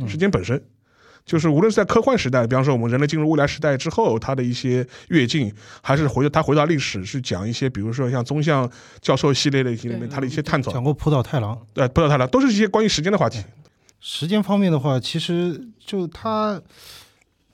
[0.06, 0.62] 时间本身。
[1.26, 8.70] 就是无论是在科幻时代，比方说我们人类进入未来时代之后，它的一些跃进，还是回他回到历史去讲一些，比如说像宗像
[9.02, 13.44] 教授系列的一些里面，对他的一些探讨，讲过浦岛太郎，对浦岛太郎，都是一些关于时间的话题。
[14.00, 16.62] 时间方面的话，其实就它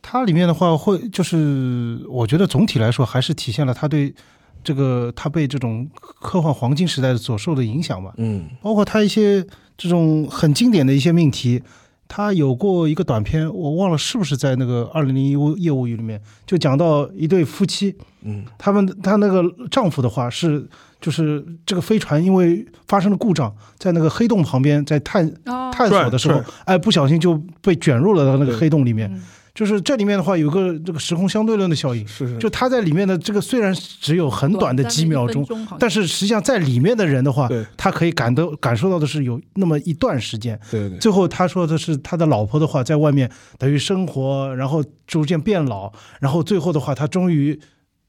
[0.06, 4.14] 它里面的话会就是，我觉得总体来说还是体现了他对
[4.62, 5.88] 这个他被这种
[6.20, 8.12] 科幻黄金时代所受的影响吧。
[8.18, 8.44] 嗯。
[8.60, 9.42] 包括他一些
[9.78, 11.62] 这种很经典的一些命题，
[12.06, 15.30] 他有过一个短片，我忘了是不是在那个《二零零一
[15.62, 18.44] 业务语》里面，就讲到一对夫妻，嗯。
[18.58, 20.68] 他们他那个丈夫的话是，
[21.00, 25.72] 就是这个飞船因为发生了故障，在那个黑洞旁边在探哦。
[25.74, 29.10] 探索的时候转，哎，不小心就被卷入了到那个黑洞里面。
[29.10, 29.22] 嗯
[29.54, 35.46] 就是这里面的话有个这个时空相对论的效应，是是，就他在里面的这个虽然只有很短的几秒钟，
[35.78, 40.58] 但是实际上在里面的人的话，他可以感到感受到的是有那么一段时间。
[40.70, 40.98] 对对。
[40.98, 47.60] 最后他说的是他的老婆的话，在外面等于生活，然后逐渐变老，然后最后的话，他终于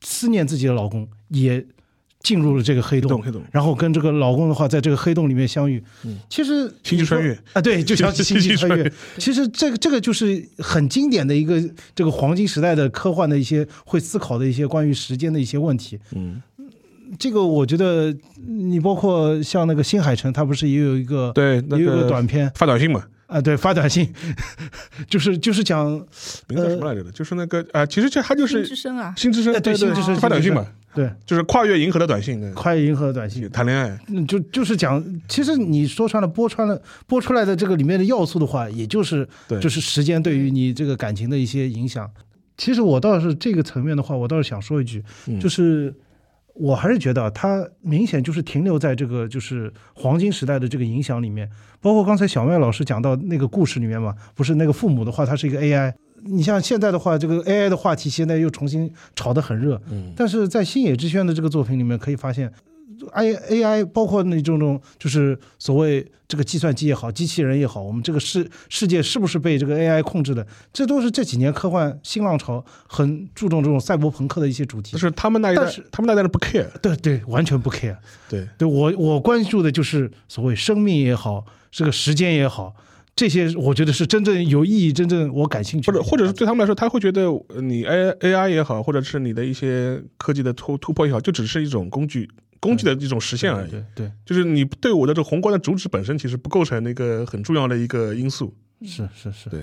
[0.01, 1.63] 思念自己的老公，也
[2.25, 5.81] 进入了这个黑洞，黑洞，然后跟这个老公的话，在这个黑洞里面相遇。
[6.03, 6.17] 嗯。
[6.27, 7.37] 其实星际穿越。
[7.53, 8.91] 啊，对，就像星际穿越。
[9.19, 15.99] 其实这个这个就是很经典的一个这个黄金时代的科幻的一些会思考的一些关于时间的一些问题。
[16.15, 16.41] 嗯，
[17.19, 18.11] 这个我觉得
[18.47, 22.51] 你包括像那个新海诚，他不是也有一个对，也有一个个短片。
[22.55, 24.11] 发短信嘛，啊，对，发短信，
[25.07, 25.85] 就是就是讲
[26.47, 27.11] 名字叫什么来着的？
[27.11, 31.11] 就是那个啊，其实这他就新是之声啊，新之声，对对对新之声发短信嘛，对。
[31.25, 32.51] 就是跨越银河的短信，对。
[32.53, 39.59] 跨越银河的短信，谈恋爱，嗯，就就是讲，其实你说穿了，播穿了，播出来的这个里面的要素的话，也就是对。
[39.59, 42.09] 就是时间对于你这个感情的一些影响。
[42.57, 45.37] 其实我倒是这个层面的话，我倒是想说一句，嗯。
[45.39, 45.93] 就是
[46.55, 51.49] 我还是觉得它明显就是停留在这个就是黄金时代的这个影响里面。
[51.81, 55.93] 包括刚才小麦老师讲到那个故事里面嘛，不是那个父母的话，他是一个 AI。
[56.27, 59.79] 你像现在的话，这个 AI 的话题现在又重新炒得很热，
[60.15, 62.51] 但是在星野之轩的这个作品里面，可以发现
[63.11, 70.45] ，I AI 包括那种种就是所谓这个计算机也好，机器人也好，我们这个世世界是不是被这个 AI 控制的？
[70.73, 74.97] 这都是这几年科幻新浪潮很注重这种赛博朋克的一些主题就。
[74.97, 77.95] 是他们那一代但是，他们那一代人不 care，对对，完全不 care。
[78.27, 82.73] 对，对我我关注的就是所谓生命也好，这个时间也好，
[83.15, 86.01] 这些我觉得是真正有意义、真正我感兴趣的。
[86.01, 93.71] 或者或者是对他们来说，他会觉得呃你 A A I 也好，或者是你的一些科技的突突破也好，就只是一种工具工具的一种实现而已。
[93.71, 98.53] 对对就是你对我的这个宏观的主旨本身，其实不构成那个很重要的一个因素。
[98.81, 99.61] 是是是，对，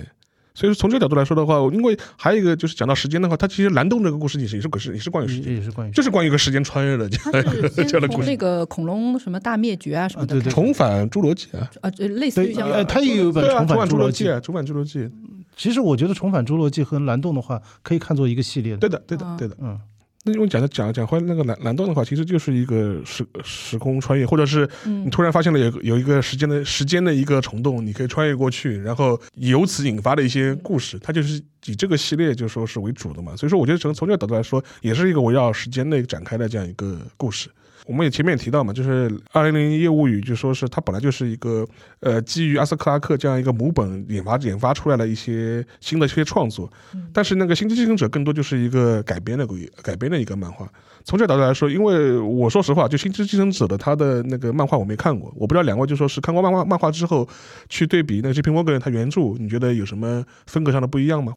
[0.53, 8.35] 所以说从这个角度来说的话，因为还有一个就是讲到时间的话，它其实蓝洞这个故事也是也是是也是关于时间，也也是关于就是关于一个时间穿越的 这样的故事那。
[8.35, 14.27] 个恐龙什么大灭绝啊什么的啊对对，重返侏罗纪啊，啊，这类似于对，像呃，它也有一本对啊，《重重返返侏罗纪。
[14.29, 15.09] 啊，重返侏罗纪，
[15.55, 18.79] 其实我觉得《重返侏罗纪》和蓝洞的话，可以看作一个系列的。
[18.79, 19.55] 对的，对的啊，对的。
[19.61, 19.79] 嗯，
[20.25, 33.35] 那因为讲的讲讲回那个蓝蓝洞的话，其实就是一个时时空穿越，或者是你突然发现了有有一个时间的时间的一个虫洞，你可以穿越过去，然后由此引发的一些故事，它就是以这个系列就说是为主的嘛。
[33.35, 37.49] 所以说，我觉得从从这个角度来说，也是一个围绕时间内展开的这样一个故事。
[37.85, 41.65] 我们也前面也提到嘛，就是《二零零一夜物语》，就说是它本来就是一个
[41.99, 46.71] 呃基于阿斯克拉克这样一个母本研发研发出来的一些新的一些创作，
[47.11, 49.45] 但是那个《星际继承者》更多就是一个改编的
[49.81, 50.65] 改编的一个漫画。
[51.05, 57.27] 从这个角度来说，因为我说实话，就《星际继承者》的他的那个漫画我没看过，我不知道两位就说是看过漫画漫画之后
[57.67, 58.49] 去对比那个 J.P.
[58.51, 61.33] Morgan 他原著，你觉得有什么风格上的不一样吗？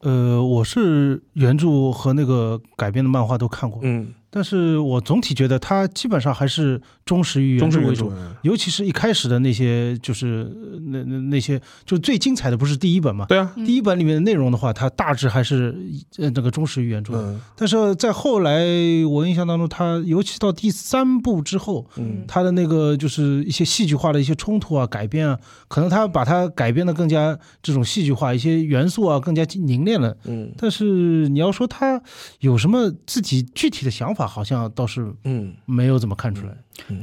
[0.00, 8.12] 呃，我是原著和那个改编的漫画都看过，嗯，但是我总体觉得它基本上还是忠实于原著为主。
[8.42, 13.26] 尤其是一开始的那些，就是呃那那那些，就最精彩的不是第一本嘛？
[13.26, 15.74] 对啊，嗯第一本里面的内容的话，它大致还是
[16.18, 17.14] 呃那个忠实于原著。
[17.14, 18.60] 嗯但是在后来，
[19.08, 25.38] 我印象当中，它尤其到第三部之后，嗯它的那个就是一些戏剧化的一些冲突啊、改编啊，
[25.68, 30.16] 可能它把它改编的更加这种戏剧化，一些元素啊更加凝练了。
[30.26, 32.00] 嗯但是你要说它
[32.40, 35.54] 有什么自己具体的想法，好像倒是嗯。
[35.64, 36.52] 没有怎么看出来。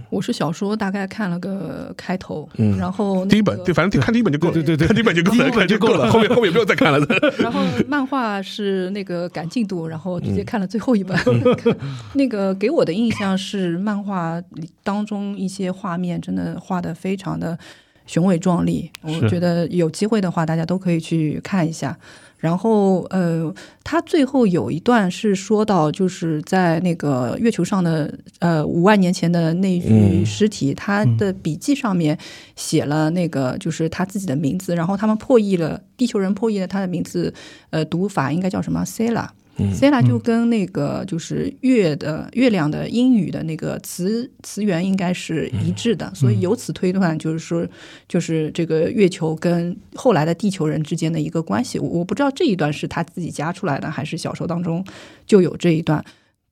[0.09, 2.77] 我是小说大概看了个开头，嗯。
[2.77, 6.99] 然后、那个、第一本对，反正第看第一本就够了，对对对看第一本就够了，第一本就够了， 后面后面不用再看了。
[7.39, 10.35] 然后漫画是那个赶进度，然后直嗯。
[10.35, 11.17] 接看了最后一本。
[12.13, 17.57] 那个给我的印象是漫画里当中一些画面真的画的非常的
[18.05, 21.97] 雄伟壮丽，我觉得有机会的话大家都可以去看一下。
[22.45, 23.51] 然后，呃，
[23.83, 30.25] 他最后有一段是说到，就是在那个月球上的呃五万年前的那具嗯。
[30.25, 32.15] 尸体，他的笔记上面
[32.55, 37.33] 写了那个就是他自己的名字，然后他们破译了地球人破译了他的名字，
[37.71, 39.27] 呃，读法应该叫什么？Sela。
[39.57, 47.65] Sela 就跟那个就是月的月亮的英语的那个词词源应该是一致的，所以由此推断就是说，
[48.07, 51.79] 就是这个月球跟后来的地球人之间的一个关系。
[51.79, 54.83] 我我不知道这一段是他自己加出来的，还是小说当中
[55.25, 56.03] 就有这一段。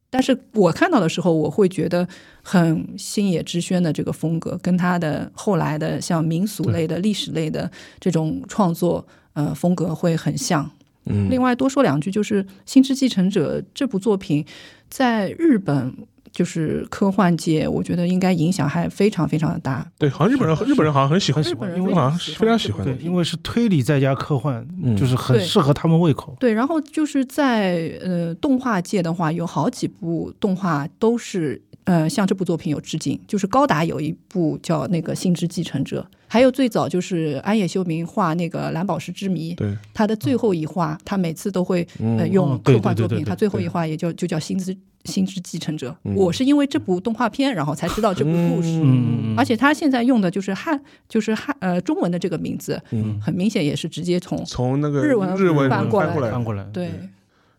[0.10, 2.08] 但是我看到的时候，我会觉得
[2.42, 10.72] 很星野之轩的这个风格，跟他的后来的像民俗类的、历史类的这种创作，呃，风格会很像。
[11.06, 11.30] 嗯。
[11.30, 14.46] 另外多说两句，就是《星之继承者》这部作品
[14.90, 15.94] 在日本
[16.32, 19.88] 就是科幻界，我觉得应该影响还非常非常的大。
[20.00, 22.84] 对，好像日本人日本人好像很喜欢，喜欢日本人因为好像是非常喜欢。
[22.84, 26.36] 对，因为是推理再加科幻，嗯就是很适合他们胃口。
[26.40, 41.88] 对，然后就是在呃动画界的话，有好几部动画都是呃向这部作品有致敬，就是高达有一部叫那个《星之继承者》，还有最早就是安野秀明画那个《蓝宝石之谜》，对，他的最后一画，他每次都会
[42.32, 45.92] 用科幻作品，对对对对他最后一画也就就叫《星之星之继承者》。
[46.04, 48.80] 嗯我是因为这部动画片，然后才知道这部故事。
[48.84, 56.90] 嗯而且他现在用的就是汉，就是汉呃中文的这个名字，嗯，很明显也是直接从从那个日文日文翻过来过来，翻过来，对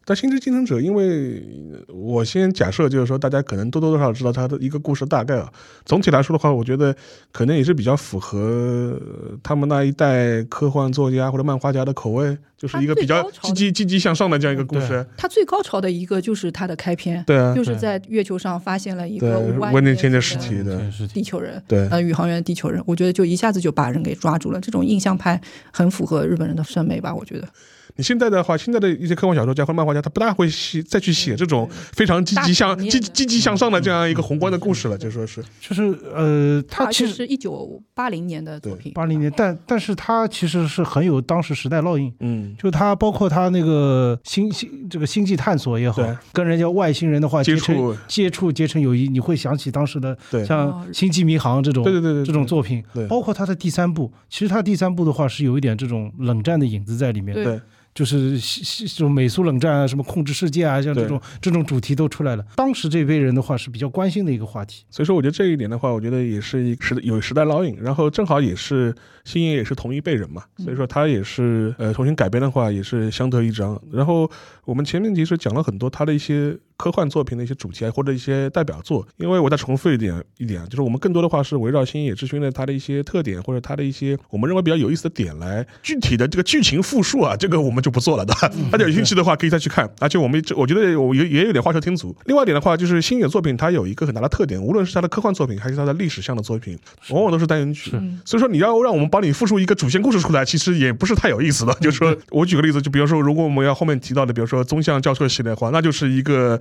[0.05, 1.43] 但《星之继承者》，因为
[1.88, 5.51] 我先假设就是说，大家可能多多少少知道它的一个故事大概啊。
[5.85, 6.95] 总体来说的话，我觉得
[7.33, 8.99] 可能也是比较符合
[9.43, 15.07] 他们那一代科幻作家或者漫画家的口味，就是一个比较积极积极向上的这样一个故事。
[15.17, 20.81] 他最高潮的一个就是他的开篇，对啊，就是在月球上发现了一个五万万年前的的尸体的
[21.12, 24.61] 地球人，对呃，宇航员的地球人，我觉得就一下子就把人给抓住了。
[24.61, 25.40] 这种印象派
[25.73, 27.12] 很符合日本人的审美吧？
[27.14, 27.49] 我觉得
[27.96, 35.42] 你现在的话，现在的一些科幻小说家或漫画家，他不大会写再去写这种非常积极向积积极向上的这样一个宏观的故事了，就说是。
[35.61, 42.12] 就是呃，他其实且是一九八零年的作品，八零年，但但是他其实是很有当时时代烙印。
[42.20, 42.57] 嗯。
[42.59, 46.02] 就他包括他那个星星这个星际探索也好，
[46.33, 47.96] 跟人家外星人的话接结成触。
[48.09, 50.44] 接触结成友谊，你会想起当时的对。
[50.44, 52.83] 像哦《星际迷航》这种对对对对这种作品。
[52.92, 57.61] 对，包括他的第三部，其实他第三部的话是有一点这种冷战的影子在里面，对对
[57.94, 62.44] 就是这种美苏冷战啊，什么控制世界啊，像这种这种主题都出来了。
[62.57, 64.85] 当时这辈人的话是比较关心的一个话题。
[64.90, 73.80] 所以说，我觉得这一点的话，我觉得也是一时有时代烙印，然后正好也是星爷也是同一辈人嘛，所以说他也是呃重新改编的话，也是相得益彰。
[73.92, 74.28] 然后
[74.64, 88.35] 我们前面其实讲了很多他的一些科幻作品的一些主题啊，或者一些代表作，因为我再重复一点一点啊，就是我们更多的话是围绕星野之勋的他的一些特点或者他的一些我们认为比较有意思的点来具体的这个剧情复述啊，这个我们就不做了的。
[88.73, 92.15] 大家有兴趣的话可以再去看，而且我们这我觉得我也也有点画蛇添足。
[92.27, 96.77] 另外一点的话，就是星野作品它有一个很大的特点，无论是它的科幻作品还是它的历史向的作品，
[97.11, 97.93] 往往都是单元剧。
[97.95, 101.73] 嗯所以说你要让我们帮你复述一个主线故事出来，其实也不是太有意思的。
[101.75, 106.61] 就是说我举个例子，就比如说，如果我们要后面提到的，比如说宗像教授系列的话，那就是一个。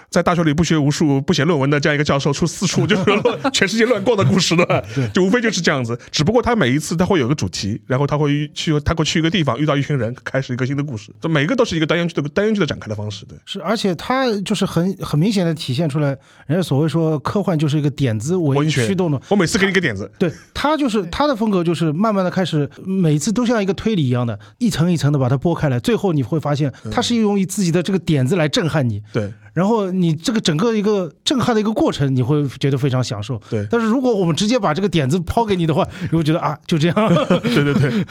[0.11, 3.03] 在大学里不学无术、不写论文的这样一个教授，出四处就是
[3.53, 5.97] 全世界乱逛的故事的，就无非就是这样子。
[6.11, 11.13] 只不过他每一次他会有个主题，然后他会去他会去一个地方遇到一群人，开始一个新的故事。
[11.21, 13.25] 这每个都是一个单元剧的单元剧的展开的方式。
[13.25, 16.09] 对，是，而且他就是很很明显的体现出来，
[16.45, 29.31] 人家所谓说科幻就是一个点子为文学驱动的，我每次给你一个点子，对他就是他的风格，就是慢慢的开始，每次都像一个推理一样的，一层一层的把它剥开来，最后你会发现，他是用自己的这个点子来震撼你，对。
[29.53, 33.39] 然后你这个整个一个震撼的一个过程，你会觉得非常享受。
[33.49, 36.95] 对但是如果我们直接把这个点子抛给你的话，你会觉得啊，就这样。
[37.43, 38.05] 对对对。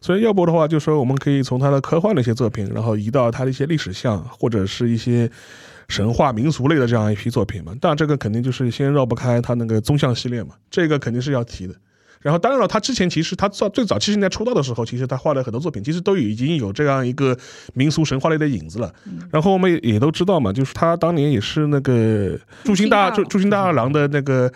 [0.00, 5.30] 所以要不的话，就说我们可以从他的科幻的一些作品，然后移到他的一些历史像或者是一些
[5.88, 7.74] 神话民俗类的这样一批作品嘛。
[7.78, 11.74] 但，这个肯定就是先绕不开他那个宗像系列嘛，这个肯定是要提的。
[12.22, 17.34] 然后，当然了，他之前其实他最最早七十年代出道的时候，其实他画了很多作品，其实都已经有这样一个
[17.72, 18.92] 民俗神话类的影子了。
[19.30, 24.52] 然后我们也也都知道嘛，就是他当年也是那个驻星大驻星大驻驻星大二郎的那个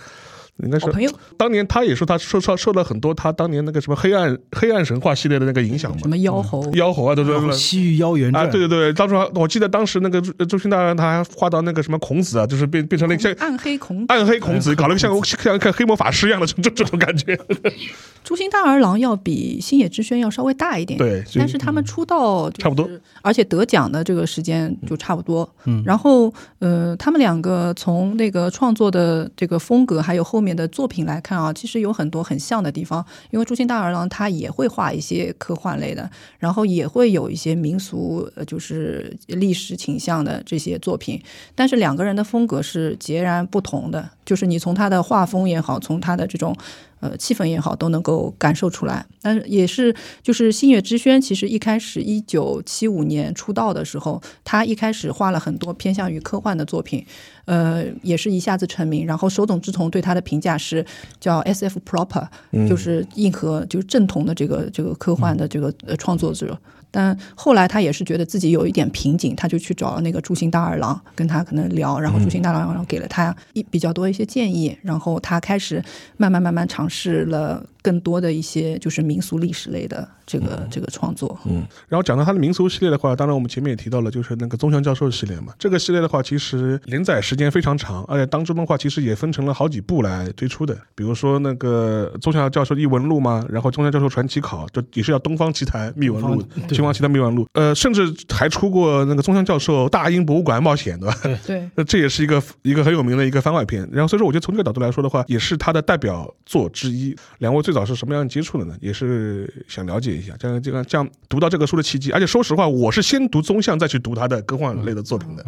[0.62, 17.36] 应该是好朋友，当年他也说他受受受了很多他当年那个什么黑暗黑暗神话系列的那个影响嘛什，么妖猴，妖猴啊，都是《西域妖缘啊，传》对对对，当初我记得当时那个周周星大人他还画到那个什么孔子啊，就是变变成了像暗黑孔暗黑孔子，搞了个像像看黑魔法师一样的这这这种 感觉。
[18.22, 22.88] 朱星大儿郎要比星野之轩要稍微大一点，对，但是他们出道、就是差不多，
[23.22, 25.48] 而且得奖的这个时间就差不多。
[25.64, 33.04] 嗯然后呃，他们两个从那个创作的这个风格，还有后面的作品来看啊，其实有很多很像的地方。
[33.30, 41.20] 因为朱星大二郎他也会画一些科幻类的，然后也会有一些民俗，就是历史倾向的这些作品，
[41.54, 44.10] 但是两个人的风格是截然不同的。
[44.24, 46.56] 就是你从他的画风也好，从他的这种
[47.00, 49.04] 呃气氛也好，都能够感受出来。
[49.20, 57.04] 但是也是就是星月之轩，其实一开始一九七五年出道的时候，他一开始画了很多偏向于科幻的作品，
[57.44, 59.06] 呃，也是一下子成名。
[59.06, 60.84] 然后手冢治虫对他的评价是
[61.20, 62.26] 叫 S F proper，、
[62.68, 66.58] 就是硬核，就是正统的这个这个科幻的这个呃创作者。
[66.94, 75.82] 但后来他也是觉得自己有一点瓶颈，他就去找了那个朱星大二郎，跟他可能聊，然后朱星大二郎给了他一比较多一些建议，然后他开始
[76.16, 81.38] 慢慢慢慢尝试了更多的一些就是民俗历史类的这个这个创作。
[81.44, 85.52] 嗯，然后讲到他的民俗系列的话，当然我们前面也提到了，就是那个宗祥教授系列嘛。
[85.58, 90.74] 这个系列的话，其实连载时间非常长，而且当中的话，其实也分成了好几部来推出的。
[90.94, 97.46] 比如说那个宗祥教授异闻录嘛，然后宗祥教授传奇考，就也是叫东方奇谭秘闻录东方、奇谭秘闻录。
[97.52, 101.16] 呃，甚至还出过那个宗祥教授大英博物馆冒险，对吧？
[101.46, 103.86] 对，那这也是一个一个很有名的一个番外篇。
[103.92, 107.14] 然后所以说，我觉得从这个角度来说的话，也是他的代表作之一。
[107.38, 108.74] 两位最早是什么样接触的呢？
[108.80, 112.10] 也是想了解一下，这样这样这样读到这个书的契机。
[112.12, 115.44] 而且说实话，我是先读宗像，再去读他的科幻类的作品的。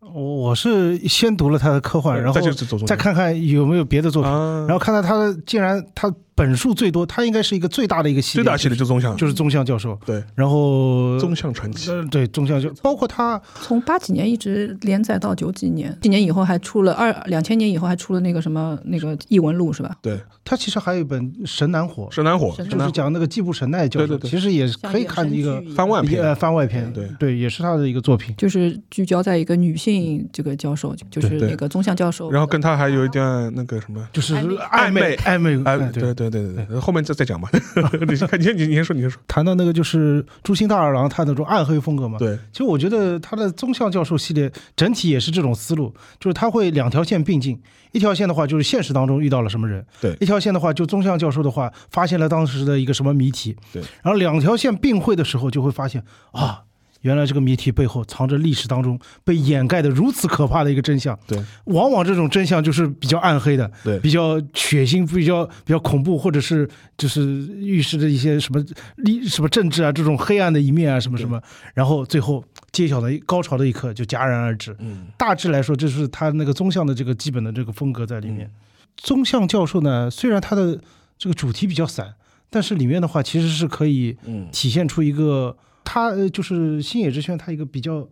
[0.00, 2.40] 我我是先读了他的科幻，然后
[2.84, 10.24] 再看看有没有别的作品，啊，然后看到他的竟然他本数最多，他应该是一个最大的一个系列，最大系列就是宗像，就是宗像教授，对。
[10.34, 11.90] 然后宗像传奇。
[11.90, 19.94] 呃对宗像就包括他从八几年一直连载到九几年，几年以后还出了二两千年以后还出了那个什么那个异闻录是吧？
[20.00, 24.30] 对，他其实还有一本《神南火》，神南火，就是讲那个季布神奈教授，对对对。
[24.30, 26.22] 其实也可以看一个番外篇。
[26.22, 27.06] 呃番外篇，对。
[27.18, 28.34] 对，也是他的一个作品。
[28.38, 34.08] 就是聚焦在一个女性这个教授，就是那个宗像教授，然后跟他还有一段那个什么。
[34.12, 35.16] 就是暧昧。
[35.16, 37.48] 暧昧暧昧，哎，哎对对对对对，后面再再讲吧。
[38.06, 39.20] 你先看，你先你你先说，你先说。
[39.26, 47.60] 谈到那个就是朱星大二郎他那种暗黑风格嘛，对，其实我觉得他的宗像教授系列整体也是这种思路，就是他会两条线并进，
[47.92, 56.02] 一条线的话就是现实当中遇到了什么人，对一条线的话就宗像教授的话发现了当时的一个什么谜题，对，然后两条线并会的时候就会发现
[56.32, 56.62] 啊。
[57.02, 61.18] 原来这个谜题背后藏着历史当中被掩盖的如此可怕的一个真相。
[61.26, 63.98] 对，往往这种真相就是比较暗黑的，对。
[64.00, 67.22] 比较血腥、比较比较恐怖，或者是就是
[67.58, 68.64] 预示着一些什么
[68.96, 71.40] 历什么政治啊这种黑暗的一面啊什么什么，
[71.74, 74.76] 然后最后揭晓的高潮的一刻就戛然而止。
[74.80, 78.50] 嗯，大致来说，这是他那个宗像的这个基本的这个风格在里面。
[78.96, 80.78] 宗像教授呢，虽然他的
[81.16, 82.14] 这个主题比较散，
[82.50, 84.48] 但是里面的话其实是可以嗯。
[84.52, 88.08] 体现出一个他呃就是星野之轩他一个比较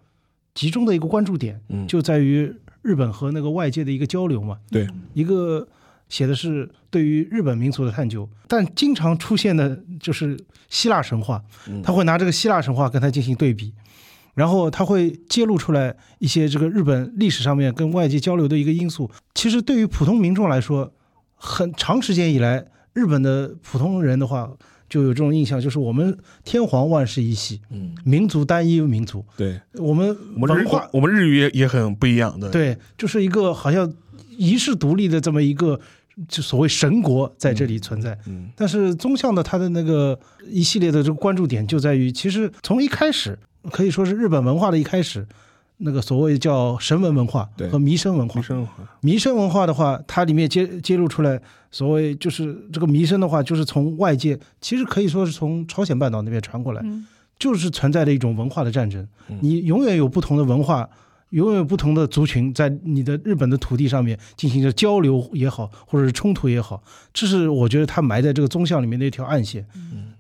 [0.54, 2.52] 集中的一个关注点，嗯，就在于
[2.82, 4.58] 日本和那个外界的一个交流嘛。
[4.70, 5.66] 对，一个
[6.08, 13.72] 写的是对于日本民族的探究，但经常出现的就是希腊神话，嗯他会拿这个希腊神话跟它进行对比，
[14.34, 19.10] 然后他会揭露出来一些这个日本历史上面跟外界交流的一个因素。
[19.34, 20.92] 其实对于普通民众来说，
[21.34, 24.50] 很长时间以来，日本的普通人的话
[24.88, 33.92] 就有这种印象，就是我们天皇万世一系，嗯，民族单一民族，对，我们文化我们日语也也很不一样的。，对，就是一个好像
[34.36, 35.78] 遗世独立的这么一个
[36.26, 38.18] 就所谓神国在这里存在。
[38.26, 40.18] 嗯但是宗像的它的那个
[40.48, 43.38] 一系列的这个关注点就在于，其实从一开始
[43.70, 45.26] 可以说是日本文化的一开始，
[45.78, 48.42] 那个所谓叫神文文化和弥生文化弥。
[48.42, 48.68] 生
[49.00, 57.06] 弥生文化的话，它里面揭揭露出来，所谓就是这个弥生的话，就是从外界，其实可以说是从朝鲜半岛那边传过来，嗯
[57.38, 59.38] 就是存在的一种文化的战争嗯。
[59.40, 60.88] 你永远有不同的文化，
[61.30, 69.64] 永远有不同的族群在你的日本的土地上面进行着交流也好，或者是冲突也好，这是我觉得它埋在这个宗教里面的一条暗线。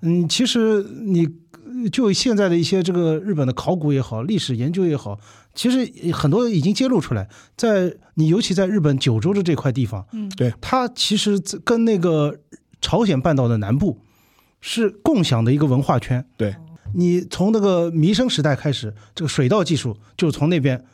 [0.02, 1.28] 嗯，其实你
[1.90, 5.18] 就现在的一些这个日本的考古也好，历史研究也好，
[5.58, 10.28] 其实很多已经揭露出来，在你尤其在日本九州的这块地方，嗯。
[10.36, 10.54] 对。
[10.60, 12.38] 它其实跟那个
[12.80, 13.98] 朝鲜半岛的南部
[14.60, 16.24] 是共享的一个文化圈。
[16.36, 16.54] 对，
[16.94, 20.84] 你从那个弥生时代开始，这个水稻技术就是从那边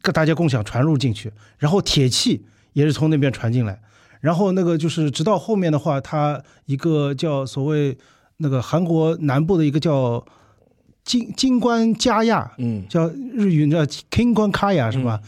[0.00, 3.82] 跟大家共享传入进去，然后铁器也是从那边传进来，
[4.20, 7.98] 然后那个就是直到后面的话，它一个叫所谓
[8.38, 10.24] 那个韩国南部的一个叫
[11.06, 13.78] 金金关加亚，嗯，叫日语叫
[14.10, 15.18] King 关卡亚是吧？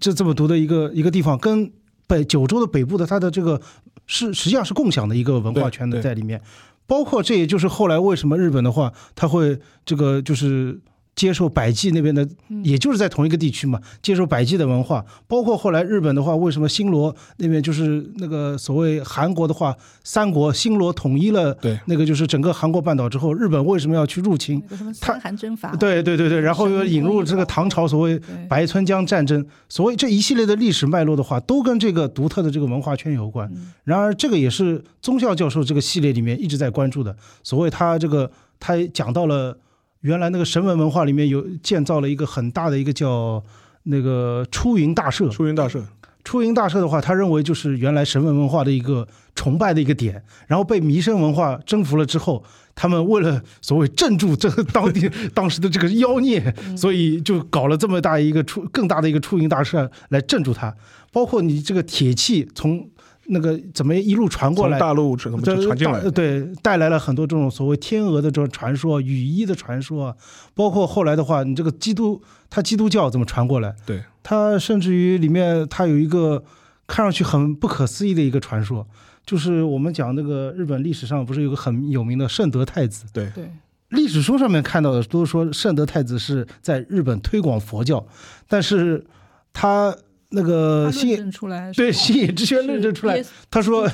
[0.00, 1.70] 这这么读的一个一个地方，跟
[2.06, 3.60] 北九州的北部的它的这个
[4.06, 6.40] 是实际上是共享的一个文化圈的在里面，
[6.86, 10.80] 包括这也就是后来为什么日本的话，它会这个就是。
[11.14, 12.26] 接受百济那边的，
[12.62, 21.78] 也就是在同一个地区嘛，接受百济的文化，包括后来日本的话，为什么新罗那边就是那个所谓韩国的话，三国新罗统一了，对。
[21.86, 24.62] 那个就是整个韩国半岛之后，日本为什么要去入侵？
[24.68, 33.50] 他三韩征伐，对对对对，然后又引入这个唐朝所谓白村江战争，所谓这一系列的历史脉络的话，都跟这个独特的这个文化圈有关。
[33.84, 37.14] 然而，这个也是宗教教授这个系列里面一直在关注的。
[37.42, 39.56] 所谓他这个，他讲到了
[40.04, 43.42] 原来那个神文文化里面有建造了一个很大的一个叫
[43.84, 45.82] 那个出云大社，出云大社，
[46.22, 52.44] 出云大社的话，他认为就是原来神文文化的一个崇拜的一个点，然后被弥生文化征服了之后，
[52.74, 60.74] 他们为了所谓镇住这个当地 当时的这个妖孽，所以就搞了这么大一个出更大的一个出云大社来镇住它。
[61.12, 62.86] 包括你这个铁器从
[63.26, 66.00] 那个怎么一路传过从来，大陆怎么这传进来？
[66.10, 70.06] 对，带来了很多这种所谓天鹅的这种传说、羽衣的传说。
[70.06, 70.16] 啊，
[70.54, 73.74] 包括后来的话，你这个基督，它基督教怎么传过来？
[73.86, 76.44] 对，它甚至于里面它有一个
[76.86, 78.86] 看上去很不可思议的一个传说，
[79.24, 83.50] 就是我们讲那个日本历史上不是有个很有名的圣德太子，对，对，
[83.88, 88.04] 历史书上面看到的都是说圣德太子是在日本推广佛教，
[88.46, 89.04] 但是
[89.52, 89.96] 他
[90.34, 91.30] 那个他新
[91.74, 93.88] 对新野之轩论证出来，他说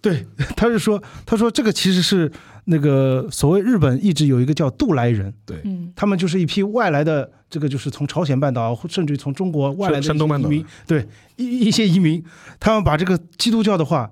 [0.00, 0.24] 对，
[0.56, 2.30] 他是说，他说这个其实是
[2.66, 5.60] 那个所谓日本一直有一个叫渡来人，对，
[5.96, 12.22] 他们就是一批外来的，这个就是从朝鲜半岛，甚至于从中国外来的山东半岛移民，对一一些移民，
[12.60, 14.10] 他们把这个基督教的话，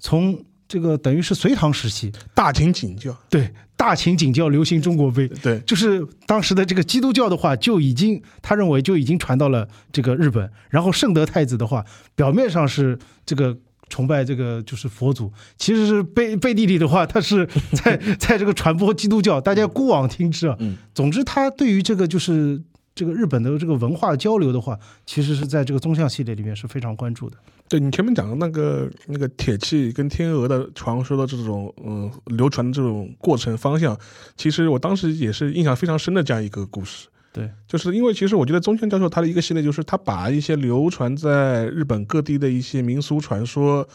[0.00, 10.50] 从这个等于是隋唐时期，大秦景教，对大秦景教流行中国碑，对，就是当时的这个基督教的话，就已经他认为就已经传到了这个日本。
[10.70, 13.54] 然后圣德太子的话，表面上是这个
[13.90, 20.56] 崇拜这个就是佛祖，其实是背背地里的话，他是 在在这个传播基督教，大家姑妄听之啊。
[20.58, 22.62] 嗯，总之，他对于这个就是
[22.96, 27.36] 这个日本的这个文化交流的话，其实是在这个宗像系列里面是非常关注的。
[27.68, 33.96] 对你前面讲的那个那个铁器跟天鹅的传说的这种嗯流传的这种过程方向，
[34.36, 37.06] 其实我当时也是印象非常深的这样一个故事。
[37.32, 43.86] 对，就是因为其实我觉得宗像教授他的一个系列，就是他把一些流传在日本各地的一些民俗传说，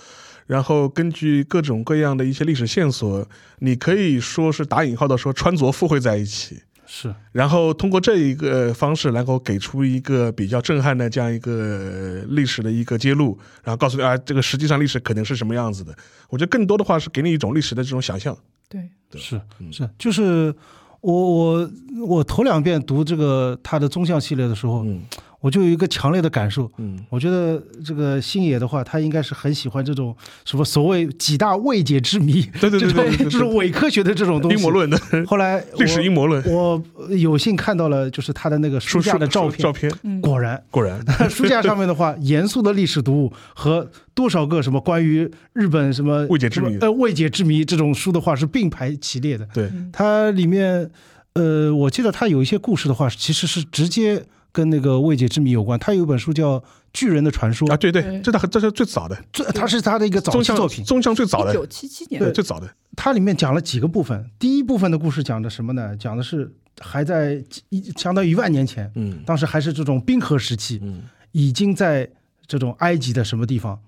[0.46, 3.28] 然后根据各种各样的一些历史线索，
[3.60, 6.62] 你可以说是打引号的说穿着附会在一起，
[6.94, 7.16] 是。
[7.32, 15.96] 然后通过这一个方式，然后给出一个比较震撼的这样一个历史的一个揭露，然后告诉你啊，这个实际上历史可能是什么样子的。
[16.30, 18.38] 我觉得更多的话是给你一种历史的这种想象。
[18.68, 19.22] 对，对。
[19.22, 19.72] 是嗯。
[19.72, 20.54] 是，就是
[21.00, 21.72] 我我
[22.06, 25.02] 我头两遍读这个他的宗像系列的时候，嗯
[25.42, 30.16] 我就有一个强烈的感受，嗯，我觉得这个星野的话，他应该是很喜欢这种
[30.46, 33.30] 什么所谓几大未解之谜，对对对这种对对对。
[33.30, 34.56] 这种伪科学的这种东西。
[34.58, 34.70] 阴谋。
[34.70, 34.90] 论。
[34.90, 40.62] 的后来 历史阴谋，论，我有幸看到了，就是他的那个书架的照片，照片，嗯，果然。
[40.70, 46.78] 果然， 书架上面的话， 严肃的历史读物和多少个什么关于日本什么未解之谜。
[46.80, 49.48] 呃未解之谜这种书的话是并排齐列的。
[49.54, 50.90] 对，嗯它里面，
[51.34, 55.80] 呃，我记得他有一些故事的话，其实是直接跟那个未解之谜有关。
[55.80, 56.60] 他有一本书叫
[56.94, 60.84] 《巨人的传说》啊，对对对，这他这是最早的最他是他的一个早期作品。
[60.84, 64.30] 宗像最早的一九，七七年，对最早的，它里面讲了几个部分。
[64.38, 65.96] 第一部分的故事讲的什么呢？
[65.96, 72.10] 讲的是还在一相当于一万年前，嗯当时还是这种冰河时期，嗯已经在
[72.46, 73.80] 这种埃及的什么地方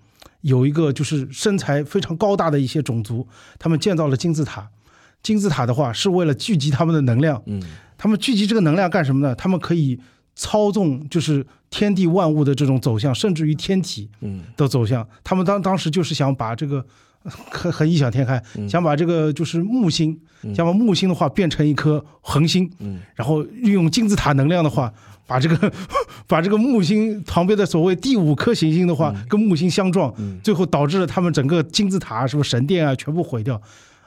[0.41, 3.27] 有一个就是身材非常高大的一些种族，
[3.59, 4.69] 他们建造了金字塔。
[5.21, 7.61] 金字塔的话是为了聚集他们的能量，嗯
[7.97, 9.33] 他们聚集这个能量干什么呢？
[9.35, 9.97] 他们可以
[10.35, 15.07] 操纵就是天地万物的这种走向，甚至于天体嗯的走向。
[15.23, 16.83] 他们当当时就是想把这个
[17.23, 24.91] 很很异想天开，嗯想把这个就是木星，嗯想把木星的话变成一颗恒星，嗯然后运用金字塔能量的话，
[25.25, 25.71] 把这个
[26.27, 33.61] 把这个木星旁边的所谓第五颗行星的话，跟木星相撞，嗯最后导致了他们整个金字塔啊什么神殿啊全部毁掉。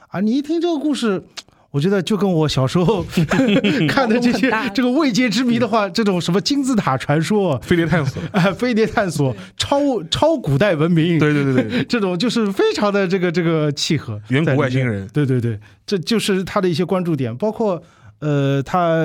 [0.09, 1.23] 啊，你一听这个故事。
[1.71, 3.05] 我觉得就跟我小时候
[3.89, 14.19] 看的这些这个未解之谜的话，这种什么金字塔传说 飞碟探索，啊、飞碟探索、超超古代文明，对对对对，这种就是非常的这个这个契合。
[14.29, 17.81] 远古外星人，对对对，这就是他的一些关注点，包括
[18.19, 19.03] 呃，他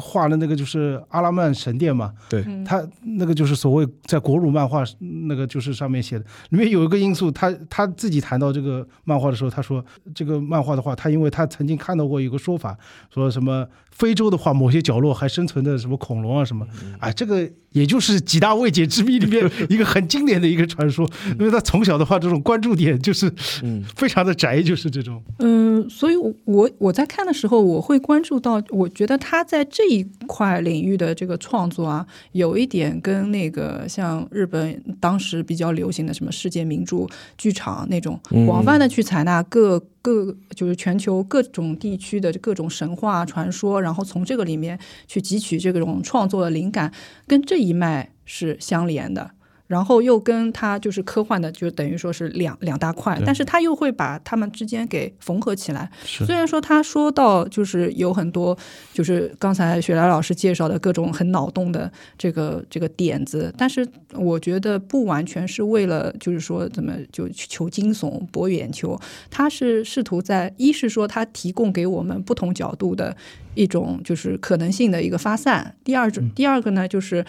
[0.00, 2.64] 画的那个就是阿拉曼神殿嘛，对，嗯。
[2.64, 4.82] 他那个就是所谓在国辱漫画
[5.26, 9.84] 那个就是上面写的，里面有一个因素，他他自己谈到这个漫画的时候，他说
[10.14, 12.76] 这个漫画的话，他因为他曾经看到过一个说法，
[13.12, 16.66] 说什么非洲的话某些角落还生存着什么恐龙啊什么，
[16.98, 23.32] 哎，这个也就是几大未解之谜里面一个很经典的一个传说，因为他从小的话这种关注点就是
[23.62, 23.84] 嗯。
[23.96, 38.46] 非常的窄，就是这种，嗯，所以我，我我在看的时候，我会关注到，我觉得他在这一块领域的这个创作啊，有一点跟那个像日本当时比较流行的什么世界名著剧场那种嗯。
[38.46, 46.92] 广泛的去采纳各各就是全球各种地区的各种神话传说，然后从这个里面去汲取这种创作的灵感，
[47.26, 49.32] 跟这一脉是相连的。
[49.70, 55.88] 然后又跟它就是科幻的，就等于说是两两大块，但是他又会把他们之间给缝合起来。
[56.02, 58.58] 虽然说他说到就是有很多，
[58.92, 69.00] 就是刚才雪莱老师介绍的各种很脑洞的这个这个点子，但是我觉得不完全是为了就是说怎么就求惊悚博眼球，
[69.30, 73.16] 他是试图在一是说他提供给我们不同角度的
[73.54, 77.24] 一种就是可能性的一个发散，第二种第二个呢就是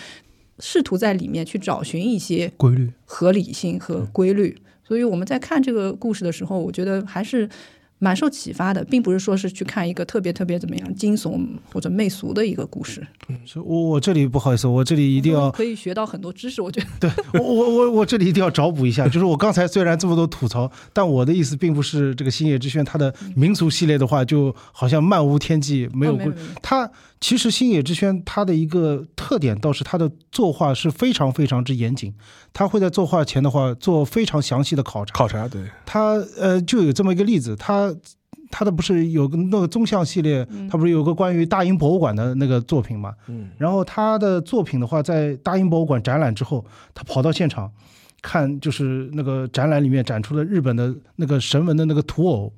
[0.62, 2.90] 试图在里面去找寻一些规律。
[3.04, 4.56] 合理性和规律。
[4.88, 7.50] 所以我们在看这个故事的时候，我觉得还是
[8.00, 13.06] 蛮受启发的，并不是说是去看一个特别特别怎么样惊悚或者媚俗的一个故事。
[13.30, 16.88] 嗯我我这里不好意思，我这里一定要可以学到很多知识，我觉得。
[17.00, 26.32] 对我我我我这里一定要找补一下， 就是我刚才虽然这么多吐槽，但我的意思并不是这个星野之轩它的民俗系列的话，就好像漫无天际，没有规
[26.62, 26.90] 它
[27.22, 32.14] 其实星野之轩他的一个特点倒是他的作画是非常非常之严谨，
[32.52, 35.14] 他会在作画前的话做非常详细的考察。
[35.14, 37.96] 考察对，他呃就有这么一个例子，他
[38.50, 43.14] 他的不是有个那个纵向系列，他不是有个关于大英博物馆的那个作品嘛？
[43.28, 46.66] 嗯然后他的作品的话，在大英博物馆展览之后，
[46.96, 47.72] 他跑到现场
[48.24, 52.52] 看，就是那个展览里面展出了日本的那个神文的那个图偶。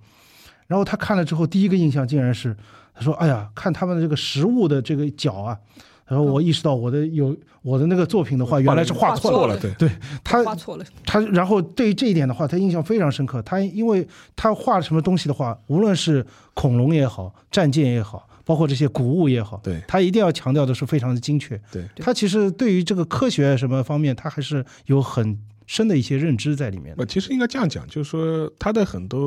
[0.68, 2.56] 然后他看了之后，第一个印象竟然是，
[2.94, 5.58] 他说：“哎呀，看他们的这个实物的这个脚啊。”
[6.06, 9.58] 然后我意识到我的有我的那个作品的话，原来是画错了。
[9.58, 9.90] 对，对
[10.22, 10.86] 他画错了。
[11.06, 13.42] 他然后对于这一点的话，他印象非常深刻。
[13.42, 16.24] 他因为他画什么东西的话，无论是
[16.54, 21.60] 恐龙也好，战舰也好，包括这些古物也好，对他一定要强调的是非常的精确。
[21.72, 27.02] 对对他其实对于这个科学什么方面，他还是有很深的一些认知在里面的。
[27.02, 29.20] 呃，其实应该这样讲，就是说他的很多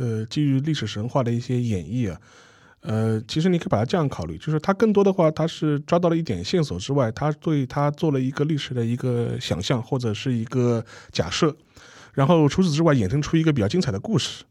[0.00, 2.18] 呃基于历史神话的一些演绎啊，
[2.82, 11.56] 呃，其实你可以把它这样考虑，就是他更多的话，他是抓到了一点线索之外，他对他做了一个历史的一个想象或者是一个假设，
[12.12, 14.44] 然后除此之外衍生出一个比较精彩的故事。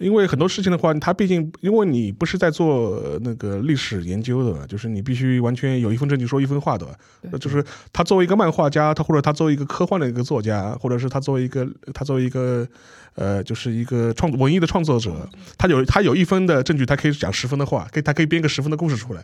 [0.00, 6.86] 因为很多事情的话，它毕竟因为你不是在做呃那个历史研究的，就是你必须完全有一份证据说一分话的，
[7.30, 12.66] 那就是他作为一个漫画家，他或者他作为一个科幻的一个作家，或者是他作为一个他作为一个
[13.14, 15.28] 呃，就是一个创文艺的创作者，
[15.58, 19.22] 他有他有一分的证据，他可以讲十分的话，可以他可以编个十分的故事出来。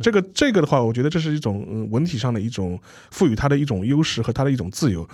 [0.00, 2.78] 这个这个的话，我觉得这是一种嗯文体上的一种
[3.10, 5.08] 赋予他的一种优势和他的一种自由。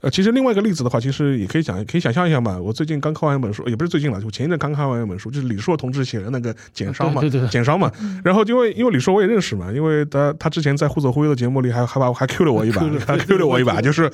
[0.00, 2.58] 呃，其实另外一个例子的话，其实也可以讲，可以想象一下嘛。
[2.58, 7.90] 我最近刚看完一本书，也不是最近了，就前一阵刚看完一本书，就是李硕同志写的那个《简商》嘛，对对对减伤嘛。
[8.24, 14.10] 然后因为因为李硕我也认识嘛，因为他他之前在《互走忽悠》的节目里还还把我还 Q 了我一把，还 Q 了我一把，就是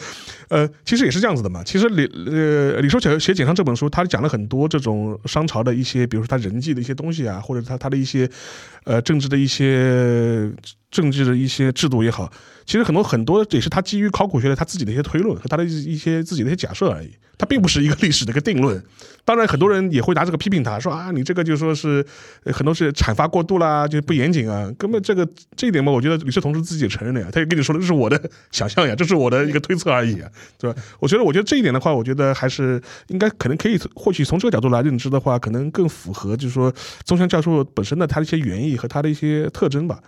[0.49, 1.62] 呃，其实也是这样子的嘛。
[1.64, 8.29] 其实李呃李硕写写《简商》这本书，他讲了很多这种商朝的一些，比如说他人际的一些东西啊，或者他他的一些
[8.85, 10.53] 呃政治的一些呃
[10.91, 12.31] 政治的一些制度也好，
[12.69, 18.79] 其实很多很多也是他基于考古学的他自己的一些推论和他的一些自己的一些假设而已，他并不是一个历史的一个定论。
[19.25, 22.05] 当然，很多人也会拿这个批评他，说啊，你这个就说是
[22.45, 24.71] 很多是阐发过度啦，就不严谨啊。
[24.79, 30.79] 根本这个这一点嘛，我觉得李世同志自己也承认了呀，他也跟你说的，这是我的想象呀，这是我的一个推测而已啊，对吧？
[31.01, 36.71] 我觉得，我觉得这一点的话，我觉得还是应该可能可以，或许从这个角度来认知的话，可能更符合就是说
[37.07, 39.99] 宗香教授本身的他的一些原意和他的一些特征吧。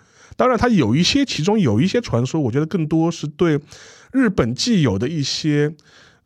[0.41, 3.59] 当然，它有一些，其中有一些传说，我觉得更多是对
[4.11, 5.71] 日本既有的一些，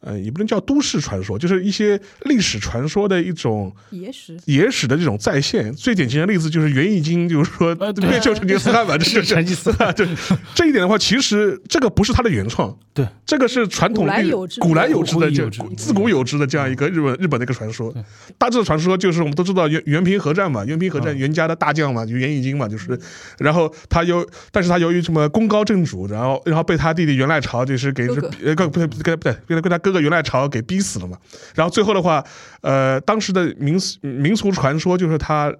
[0.05, 5.73] 呃，也不能叫都市传说，就是一些历史传说的一种野史野史的这种再现。
[5.73, 9.91] 最典型的例子就是《元易经》，就是说灭救成吉思汗嘛， 这是成吉思汗。
[9.97, 10.07] 对
[10.53, 17.91] 这一点的话，其实这个不是他的原创，对，这个是传统古来历有之古来有之的，就古自古有之的这样一个日本日本的一个传说。
[18.37, 22.99] 大致的传说就是我们都知道元元平合战嘛，元平合战袁家的大将嘛，就元义经嘛，就是，
[23.39, 28.05] 然后他由，但是他由于什么功高震主，然后然后被他弟弟元赖朝就是给
[28.43, 31.17] 呃不对不对不对，被他被他哥哥元赖朝给逼死了嘛。
[31.55, 32.23] 然后最后的话，
[32.61, 35.53] 呃，当时的民俗民俗传说就是他。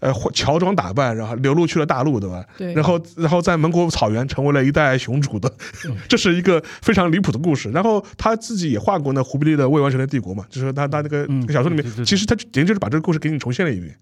[0.00, 2.44] 呃乔装打扮，然后流露去了大陆，对吧？
[2.56, 5.52] 对，然后然后在蒙古草原成为了一代雄主的，
[6.08, 7.68] 这是一个非常离谱的故事。
[7.72, 13.92] 然后他自己也画过那忽必烈的未完成的帝国嘛，就是他他那个嗯小说里面对对，对其实他简直就是把这个故事给你重现了一遍。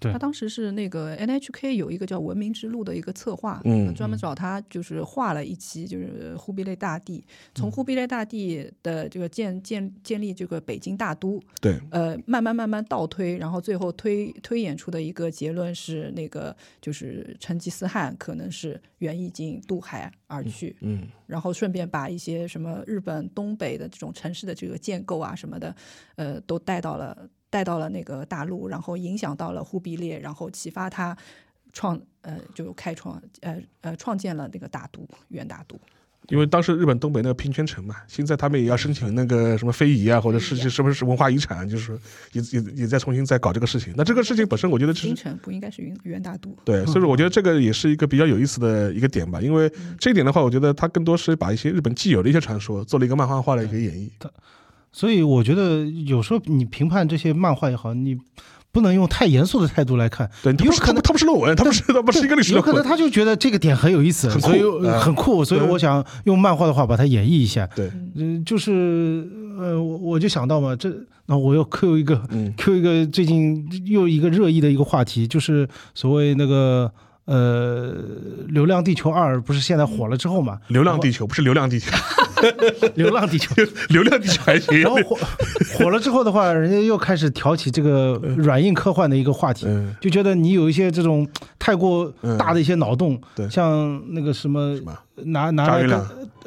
[0.00, 0.12] 对。
[0.12, 7.52] 他当时是那个 NHK 有一个叫《文明之路》的一个策划，嗯专门找他就是画了一期，就是忽必烈大帝，嗯。
[7.54, 21.08] 从忽必烈大帝的这个建建建立这个北京大都，对，呃，慢慢慢慢倒推，然后最后推推演出的一个结论是，那个就是成吉思汗可能是袁义经渡海而去，嗯。
[21.26, 25.74] 然后顺便把一些什么日本东北的这种城市的这个建构啊什么的，
[26.14, 31.16] 呃，都带到了带到了那个大陆，然后影响到了忽必烈，然后启发他
[31.72, 35.80] 创呃就开创呃呃创建了那个大都元大都。
[36.28, 41.98] 因为当时日本东北那个平泉城嘛，现在他们也要申请那个什么非遗啊，或者是是不是文化遗产，就是
[42.32, 43.94] 也也也在重新再搞这个事情。
[43.96, 46.54] 那这个事情本身，我觉得是京城不应该是元元大都。
[46.62, 49.40] 对，所以说我觉得这个也是一个比较有意思的一个点吧。
[49.40, 54.10] 因为这一点的话，我觉得它更多是把一些日本既有的一些传说做了一个漫画化的一个演绎。
[54.96, 58.16] 所以我觉得有时候你评判这些漫画也好，你
[58.72, 60.30] 不能用太严肃的态度来看。
[60.42, 62.82] 对，它不是它不是论文，他不是他不是一个历史有可能。
[62.82, 67.68] 他就觉得这个点很有意思，很酷所以嗯很酷，所以我想用漫画的话把它演绎一下。
[67.76, 69.28] 对，嗯，就是
[69.58, 70.90] 呃，我我就想到嘛，这
[71.26, 76.90] 那我又 Q 一个嗯 Q 一个最近又一个热议的一个话题，就是所谓那个
[77.26, 77.92] 呃，
[78.48, 81.90] 《流浪地球二》不是现在火了之后嘛，流浪地球不是流浪地球，
[82.94, 83.52] 《流浪地球》
[83.90, 84.80] 流浪地球还行。
[84.80, 85.18] 然后火
[85.76, 91.26] 火了之后的话，人家又开始挑起这个软硬科幻的一个话题，嗯，就觉得你有一些这种
[91.58, 93.48] 太过大的一些脑洞，对。
[93.50, 94.78] 像那个什么
[95.24, 95.82] 拿拿来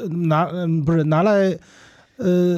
[0.10, 1.58] 拿嗯不是拿来
[2.16, 2.58] 呃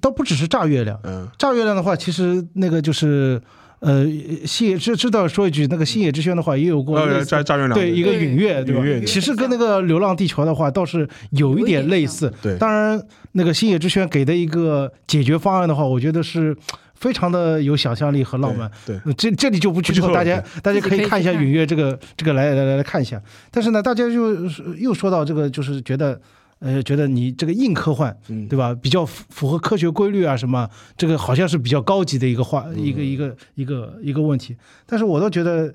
[0.00, 1.28] 倒不只是炸月亮，嗯。
[1.38, 3.38] 炸月亮的话，其实那个就是
[3.80, 4.06] 呃
[4.44, 9.04] 星野知知道说一句，那个星野之轩的话也有过呃，似炸炸月亮对一个对陨月，对吧陨月？
[9.04, 12.32] 其实跟那个《流浪地球》的话倒是有一点类似。
[12.42, 13.00] 对当然
[13.32, 16.56] 那个星野之轩给的一个解决方案的话，我觉得是
[16.94, 18.68] 非常的有想象力和浪漫。
[18.84, 23.20] 对，呃这这里就不剧透，大家大家可以看一下自己可以去看允月这个这个来来来来看一下。
[23.50, 24.34] 但是呢，大家又
[24.76, 26.20] 又说到这个，就是觉得
[26.60, 28.74] 呃，觉得你这个硬科幻，嗯，对吧？
[28.74, 34.56] 比较符符合科学规律啊，什么这个好像是比较高级的一个话，一个一个一个一个问题。
[34.84, 35.72] 但是我倒觉得，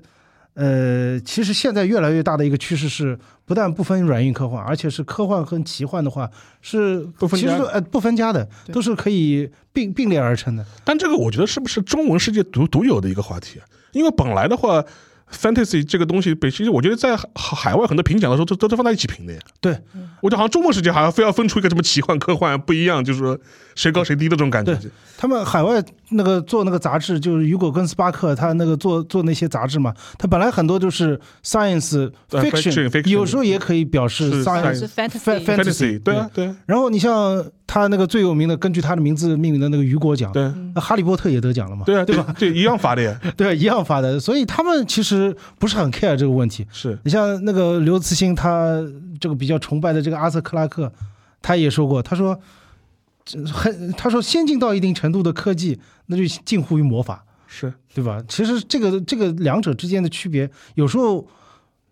[0.54, 6.30] 呃，其实现在越来越大的一个趋势是，不但不分软硬科幻，而且是科幻跟奇幻的话
[6.60, 10.64] 是不分家其实呃不分家的，都是可以并并列而成的。
[10.84, 13.64] 但这个我觉得是不是中文世界独独有的一个话题啊？
[13.92, 14.84] 因为本来的话
[15.34, 19.40] ，fantasy 这个东西，北其实我觉得在海海外很多评奖的时候都都是放在一起评的呀。
[19.60, 19.78] 对，
[20.22, 23.38] 我觉得好像周末时间好像非要分出一个什么奇幻科幻不一样，就是说
[23.74, 24.78] 谁高谁低的这种感觉。
[25.24, 42.34] 对他们海外那个做那个杂志，就是雨果跟斯巴克，他那个做做那些杂志嘛，他本来很多就是 science 呃 fiction- fiction 有时候也可以表示 science fan- fantasy，fantasy，对啊，对啊，然后你像他那个最有名的，根据他的名字命名的那个雨果奖，对哈利波特也得奖了嘛，对啊，对吧？？
[42.38, 43.18] 对，一样发的呀。
[43.36, 46.66] 对，一样发 的，所以他们其实不是很 care 这个问题。
[46.70, 48.78] 是，你像那个刘慈欣，他
[49.18, 50.92] 这个比较崇拜的这个阿瑟克拉克，
[51.40, 52.40] 他也说过，他说这
[53.52, 57.24] 很，他说先进到一定程度的科技，那就近乎于魔法。
[57.46, 58.22] 是，对吧？
[58.28, 61.26] 其实这个这个两者之间的区别，有时候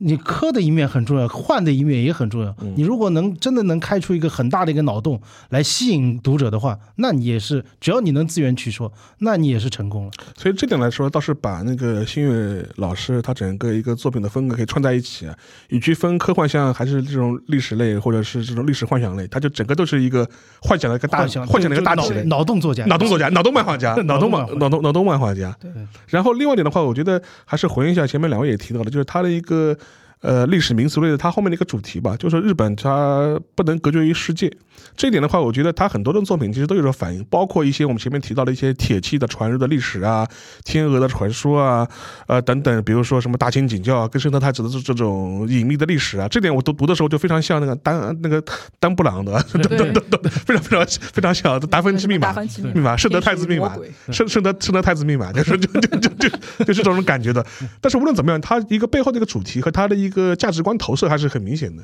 [0.05, 2.55] 你科的一面很重要，幻的一面也很重要。
[2.61, 10.11] 嗯你如果能真的能开出一个很大的一个脑洞来吸引读者的话，那你也是只要你能自圆其说，那你也是成功了。
[10.37, 15.37] 所以这点来说，倒是把那个新月老师他整个一个作品的风格可以串在一起啊，
[15.69, 20.29] 与其分科幻像还是这种历史类，或者是这种历史幻想类，他就整个都是一个
[20.61, 22.23] 幻想的一个大幻想幻想的一个大就体类。
[22.25, 25.57] 脑脑洞作家，脑洞作家、脑洞漫画家、 脑洞漫脑洞脑洞漫画家。
[25.61, 25.71] 对
[26.09, 29.77] 然后另外一点的话，我觉得还是回应一下前面两位也提到了，就是他的一个
[30.23, 34.51] 呃历史民俗类的，它后面的一个主题吧，就是日本它不能隔绝于世界。
[34.97, 40.27] 这一点的话，我觉得它很多的作品其实都有所反映，包括一些我们前面提到的一些铁器的传入的历史啊、
[40.65, 41.87] 天鹅的传说啊、
[42.27, 48.43] 呃等等，比如说什么大清景教啊、跟圣德太子的这这种隐秘的历史啊，这点我都读的时候就非常像那个丹那个
[48.81, 52.33] 丹布朗的，对，非常非常非常像达芬奇密码达。
[52.33, 53.75] 芬奇密码圣德太子密码
[54.11, 56.29] 圣圣德圣德太子密码，就是就就就就
[56.65, 57.45] 就是这种感觉的。
[57.81, 61.83] 但是无论怎么样，它一个背后的一个主题和它的一个价值观投射还是很明显的。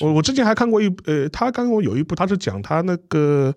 [0.00, 3.54] 我我之前还看过一呃，他刚刚有一部，他是讲他那个。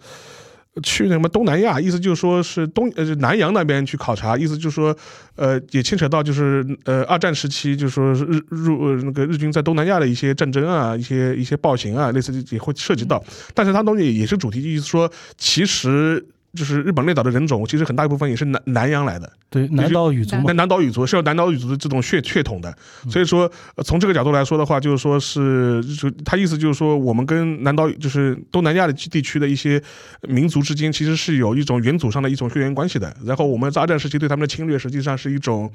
[0.81, 4.95] 去那什么东南亚，意思就是说是东呃南洋那边去考察，意思就是说，
[5.35, 13.21] 呃也牵扯到就是呃二战时期，就是说是日入呃那个日军在东南亚的一些战争啊，一些一些暴行啊，类似也会涉及到，
[13.53, 22.75] 但是他东西也是主题，意思说其实就是日本列岛的人种，其实很大一部分也是南南洋来的，对，南岛语族嘛南，南岛语族是有南岛语族的这种血血统的，
[23.09, 29.81] 所以说呃从这个角度来说的话，就是说是就他意思就是说，我们跟南岛就是东南亚的地区的一些
[30.23, 33.15] 民族之间其实是有一种远祖上的一种血缘关系的。
[33.25, 35.71] 然后我们在二战时期对他们的侵略，实际上是一种。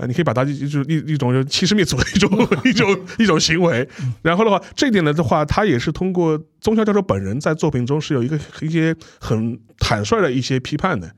[0.00, 3.86] 呃，你可以把它就是一一种就欺师灭祖的一种一种一种行为。
[4.22, 11.10] 然后的话，这一点呢的话，他也是通过宗孝教授本人在作品中是有一个一些很坦率的一些批判的。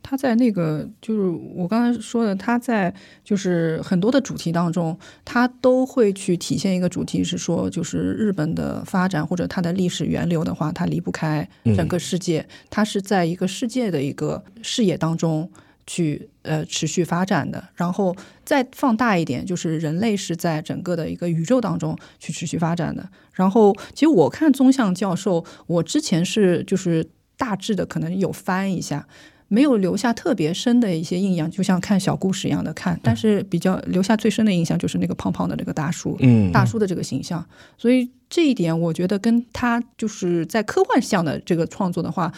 [0.00, 1.20] 他在那个就是
[1.54, 15.50] 我刚才说的，他在就是很多的主题当中，他都会去体现一个主题，是说就是日本的发展或者它的历史源流的话，它离不开整个世界，它是在一个世界的一个视野当中
[15.88, 17.68] 去呃持续发展的。
[17.74, 18.14] 然后
[18.44, 23.10] 再放大一点，就是人类是在整个的一个宇宙当中去持续发展的。
[23.32, 27.04] 然后其实我看宗向教授，我之前是就是
[27.36, 29.08] 大致的可能有翻一下。
[29.50, 37.42] 没有留下特别深的一些印象，就像看小故事一样的看，但是比较留下最深的印象就是那个胖胖的那个大叔，嗯大叔的这个形象。
[37.78, 42.30] 所以这一点，我觉得跟他就是在科幻向的这个创作的话，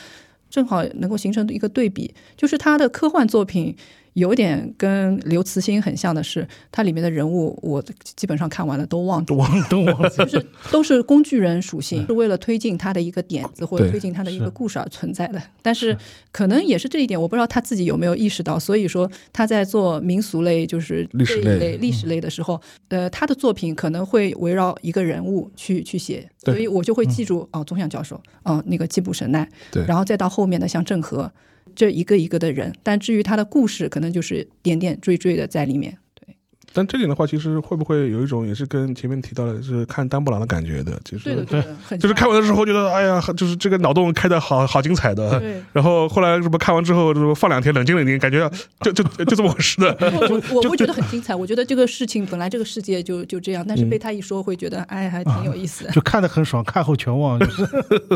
[0.51, 3.75] 正好能够形成一个对比，就是他的科幻作品。
[4.15, 9.33] 有点跟刘慈欣很像的是，它里面的人物我基本上看完了都忘记。
[9.35, 10.11] 了，忘都忘。
[10.11, 15.41] 就是都是工具人属性，是为了推进他的一个点子或者推进他的一个故事而存在的。
[15.63, 15.97] 但是
[16.33, 18.59] 可能也是这一点，我不知道他自己有没有意识到。
[18.59, 21.43] 所以说他在做民俗类，就是历史类。
[21.43, 29.85] 这一类历史类的时候，呃，他的作品可能会围绕一个人物去去写，所以我就会记住哦，宗相教授，哦，那个季布神奈，对。
[29.87, 31.31] 然后再到后面的像郑和
[31.75, 35.97] 这一个一个的人，但至于他的故事，可能就是点点缀缀的在里面。
[36.15, 36.37] 对，
[36.73, 45.41] 但这点的话，其实会不会有一种也是跟前面提到的，是看丹布朗的感觉的，就是对的，对的，就是看完的时候觉得，哎呀，就是这个脑洞开的好好精彩的。
[45.41, 45.63] 对。
[45.73, 48.49] 然后后来什么看完之后，就放两天冷静冷静，感觉
[48.83, 49.97] 就就就这么回事的。
[50.01, 51.35] 我我我会觉得很精彩。
[51.35, 55.91] 我觉得这个事情本来这个世界就就这样，但是被他一说，会觉得哎，还挺有意思的。
[55.95, 57.39] 就看的很爽，看后全忘。
[57.39, 57.69] 就是，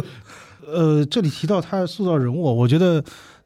[0.66, 3.02] 呃，这里提到他塑造人物，我觉得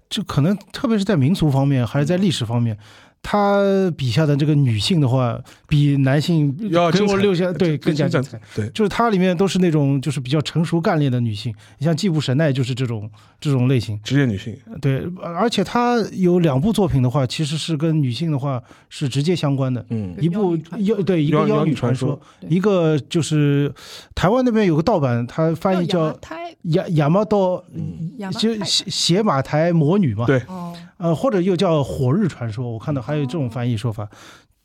[0.09, 2.77] 就可能特别是在民俗方面，还是在历史方面，
[3.23, 8.41] 他笔下的这个女性的话，比男性给要精彩我留下对更加精精彩。
[8.55, 13.11] 对，就是它里面都是那种就是比较成熟干练的女性，你像季布神奈就是这种
[13.41, 14.01] 这种类型。
[14.03, 19.85] 职业女性，对，而且他有两部作品的话，其实是跟女性的话是直接相关的。
[19.91, 23.73] 嗯一部妖对一个妖妖女传传说一个就是
[24.15, 30.25] 台湾那边有个盗版，它翻译叫胎亚亚麻刀，嗯就邪邪马台魔女嘛。
[30.25, 34.09] 对哦，呃，或者又叫火日传说，我看到还有这种翻译说法。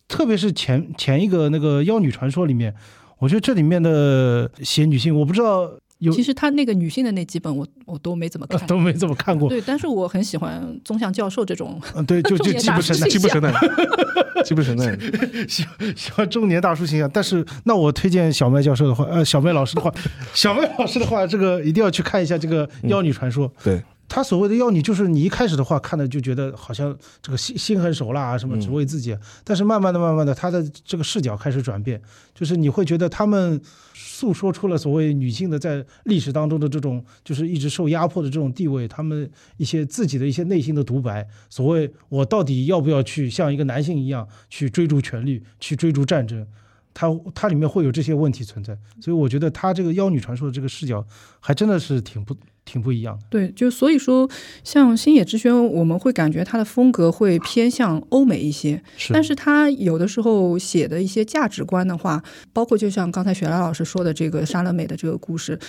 [0.07, 2.75] 特别是前前一个那个妖女传说里面，
[3.19, 8.67] 我觉得这里面的写女性，我不知道有其实他那个女性的那几本我我都没怎么看。
[8.67, 9.47] 都没怎么看过。
[9.47, 15.65] 对，但是我很喜欢宗像教授这种，嗯，对，就就中年大基不神奈，叔形基不神奈，基不神奈，喜
[15.95, 17.09] 喜欢中年大叔形象。
[17.11, 19.91] 但是那我推荐小麦教授的话，呃，小麦老师的话，
[20.33, 23.51] 小麦老师的话，这个一定要去看一下这个妖女传说。
[23.63, 23.81] 对，
[24.13, 31.99] 他所谓的要你，就是你一开始的话看的就觉得好像这个心心狠手辣啊，什么只为自己，但是慢慢的、慢慢的，他的这个视角开始转变，
[32.31, 33.59] 就是你会觉得他们
[33.95, 46.45] 诉说出了所谓女性的在历史当中的这种，就是一直受压迫的这种地位，他们一些自己的一些内心的独白，所谓我到底要不要去像一个男性一样去追逐权力，去追逐战争。
[46.93, 51.05] 它它里面会有这些问题存在，所以我觉得它这个妖女传说的这个视角
[51.39, 52.35] 还真的是挺不
[52.65, 53.25] 挺不一样的。
[53.29, 54.29] 对，就所以说，
[54.63, 62.23] 像星野之轩，我们会感觉他的风格会偏向欧美一些，是但是他有的时候写的一些价值观的话，
[62.53, 65.59] 包括就像刚才雪莱老师说的这个莎乐美的这个故事，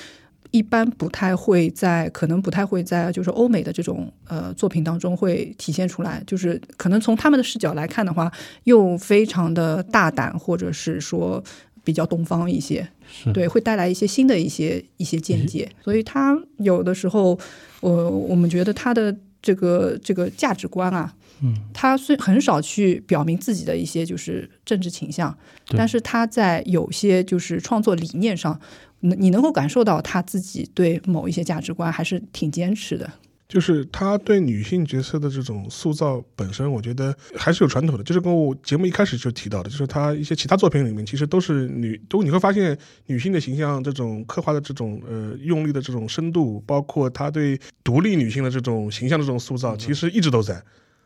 [0.55, 8.33] 一般不太会在，可能不太会在就是欧美的这种呃作品当中会体现出来，就是可能从他们的视角来看的话，
[8.63, 11.43] 又非常的大胆，或者是说
[11.83, 12.89] 比较东方一些。
[13.33, 17.37] 对，会带来一些新的一些一些见解，所以他有的时候，
[17.81, 21.13] 我我们觉得他的这个这个价值观啊，
[21.43, 25.37] 嗯，他虽很少去表明自己的一些就是政治倾向，
[25.77, 28.59] 但是他在有些就是创作理念上，
[29.01, 33.11] 你你能够感受到他自己对某一些价值观还是挺坚持的。
[33.47, 38.03] 就是他对女性角色的这种塑造本身，我觉得还是有传统的。
[38.03, 42.77] 就是跟我节目一开始就提到的，就是他一些其他作品里面，其实都是女，都你会发现
[43.07, 50.61] 女性的形象这种刻画的这种呃用力的这种深度，包括他对独立女性的这种形象的这种塑造，其实一直都在。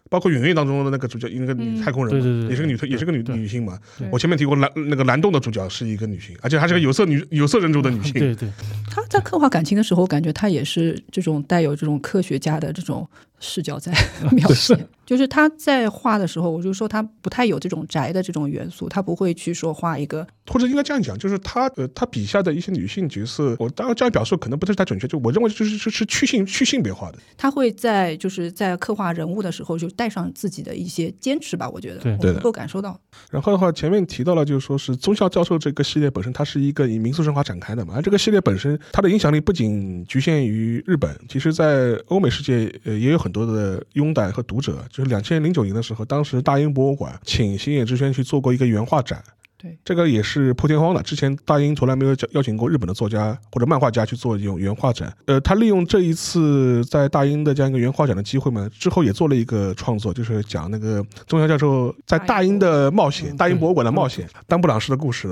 [0.08, 1.82] 包括《远月》当中的那个主角，那个女嗯。
[1.82, 3.78] 太空人嘛，对对对也是个女，对也是个女女性嘛。
[4.10, 8.12] 我前面提过蓝那个蓝洞的主角是一个女性，而且还是个有色女有色人种的女性。
[8.14, 8.48] 对对，
[8.90, 13.08] 她在刻画感情的时候，感觉她也是这种带有这种科学家的这种
[13.40, 13.92] 视角在
[14.32, 14.76] 描写。
[15.06, 27.18] 就是他在画的时候，我就说他不太有这种宅的这种元素，他不会去说画一个或者应该这样讲，就是他呃，他笔下的一些女性角色，我当然这样表述可能不是太准确，就我认为就是是是去性去性别化的。
[27.38, 31.66] 他会在就是在刻画人物的时候，就带上自己的一些坚持吧。
[31.70, 33.00] 我觉得对我能够感受到。
[33.30, 37.94] 然后的话，前面提到了，就是说是宗教教授这个系列本身，它是一个以民俗神话展开的嘛。
[37.96, 44.84] 而这个系列本身，它的影响力不仅局限于日本，其实在欧美世界呃也有很多的拥戴和读者。
[44.90, 49.22] 就是两千零九年的时候，当时大英博物馆请星野之轩去做过一个原画展。
[49.60, 51.02] 对，这个也是破天荒的。
[51.02, 55.12] 之前大英从来没有邀邀请过日本的作家或者漫画家去做这种原画展。
[55.26, 65.28] 呃，他利用这一次在大英的这样一个原画展的机会嘛，之后也做了一个创作，就是讲那个中校教授在大英的冒险，大英博物馆的冒险，丹布朗士的故事。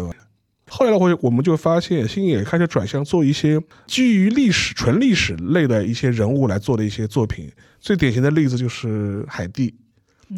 [0.69, 7.51] 后来的话，我们就发现星野开始转向做一些基于历史、纯历史类的一些人物来做的一些作品。
[7.81, 9.75] 最典型的例子就是海蒂。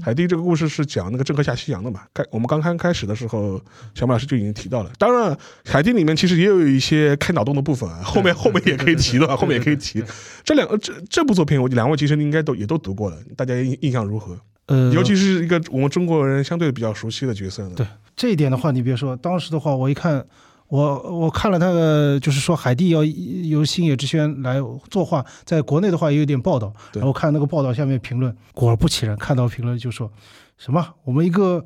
[0.02, 2.02] 海蒂这个故事是讲那个郑和下西洋的嘛？
[2.12, 3.58] 开我们刚刚开始的时候，
[3.94, 4.92] 小马老师就已经提到了。
[4.98, 10.04] 当然，海蒂里面其实也有一些开脑洞的部分啊，后面后面也可以提的，后面也可以提。
[10.44, 14.38] 这两个这这部作品，我两位其实应该都也都读过了，大家印印象如何？
[14.66, 17.72] 呃，尤其是一个我们中国人相对比较熟悉的角色呢。
[17.74, 17.86] 对
[18.18, 20.26] 这一点的话，你别说，当时的话，我一看，
[20.66, 24.60] 我我看了那个，就是说海地要由星野之轩来
[24.90, 30.10] 作画，在国内的话也有点报道，然后看那个报道下面评论，果不其然，看到评论就说
[30.56, 31.64] 什么我们一个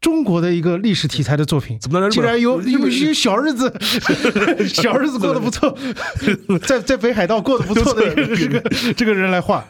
[0.00, 1.78] 中国的一个历史题材的作品。
[1.78, 3.72] 怎么能竟然有有有小日子，
[4.66, 5.72] 小日子过得不错，
[6.66, 8.60] 在在北海道过得不错的这个
[8.96, 9.64] 这个人来画，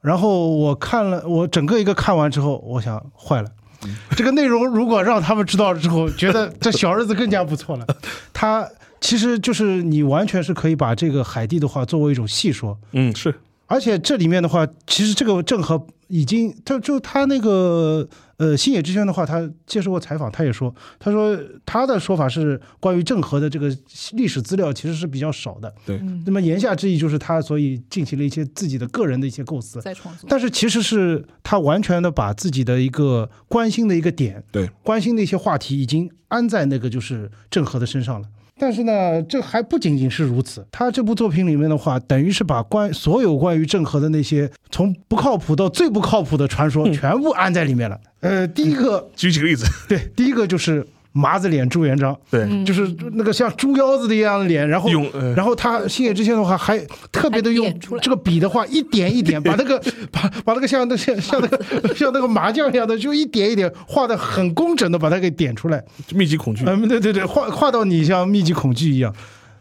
[0.00, 3.50] 然后我看了，我整个一个看完之后，我想坏了。
[4.16, 7.86] 这个内容如果让他们知道了之后，觉得这小日子更加不错了。
[8.32, 8.68] 他
[9.00, 13.34] 其实就是你完全是可以把这个海蒂的话作为一种戏说，嗯，是
[13.70, 18.06] 而且这里面的话，其实这个郑和已经，他就他那个
[18.36, 23.68] 呃星野之轩的话，他接受过采访，他也说，他说他的说法是关于郑和的这个
[24.14, 25.72] 历史资料其实是比较少的。
[25.86, 30.26] 对，那么言下之意就是他所以进行了一些自己的个人的一些构思，在创作。
[30.28, 38.26] 但是其实是他完全的把自己的一个关心的一个点，对，关心的一些话题已经安在那个就是郑和的身上了。
[38.60, 40.66] 但是呢，这还不仅仅是如此。
[40.70, 47.98] 他这部作品里面的话，等于是把关所有关于郑和的那些从不靠谱到最不靠谱的传说全部安在里面了。
[48.20, 52.64] 呃，第一个， 举几个例子，对，第一个就是麻子脸朱元璋，对，嗯。
[52.64, 54.88] 就是那个像猪腰子的一样的脸，然后
[55.34, 56.78] 然后他星野之线的话还
[57.10, 59.82] 特别的用这个笔的话，一点一点把那个
[60.12, 65.82] 把把那个像那像像那个像那个麻将一样的，就一点一点画的很工整的把它给点出来。
[66.14, 69.14] 密集恐惧，嗯，对对对，画画到你像密集恐惧一样。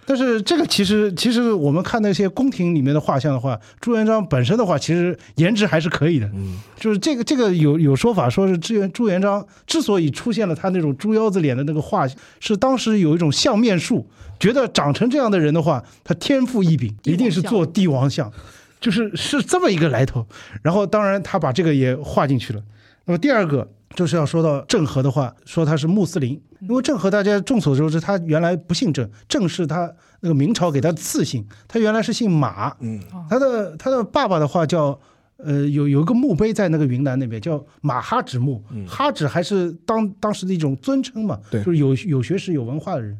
[0.10, 6.26] 但是这个其实其实我们看那些宫廷里面的画像的话，朱元璋本身的话，其实颜值还是可以的。
[6.34, 12.07] 嗯，就是这个这个有有说法说是朱元朱元璋之所以出现了他那种猪腰子脸的那个画，
[12.39, 14.03] 是当时有一种相面术，
[14.39, 18.34] 觉得长成这样的人的话，他天赋异禀，一定是做帝王相，
[18.82, 20.26] 就是是这么一个来头。
[20.64, 22.64] 然后当然他把这个也画进去了。
[23.05, 35.00] 那么第二个就是要说到郑和的话，说他是穆斯林，因为郑和大家众所周知，他原来不姓郑，郑是他那个明朝给他的赐姓，他原来是姓马，嗯，他的他的爸爸的话叫，
[35.38, 41.64] 呃，有有一个墓碑在那个云南那边叫马哈指墓，哈指还是当当时的一种尊称嘛，对。
[41.64, 43.18] 就是有有学识有文化的人。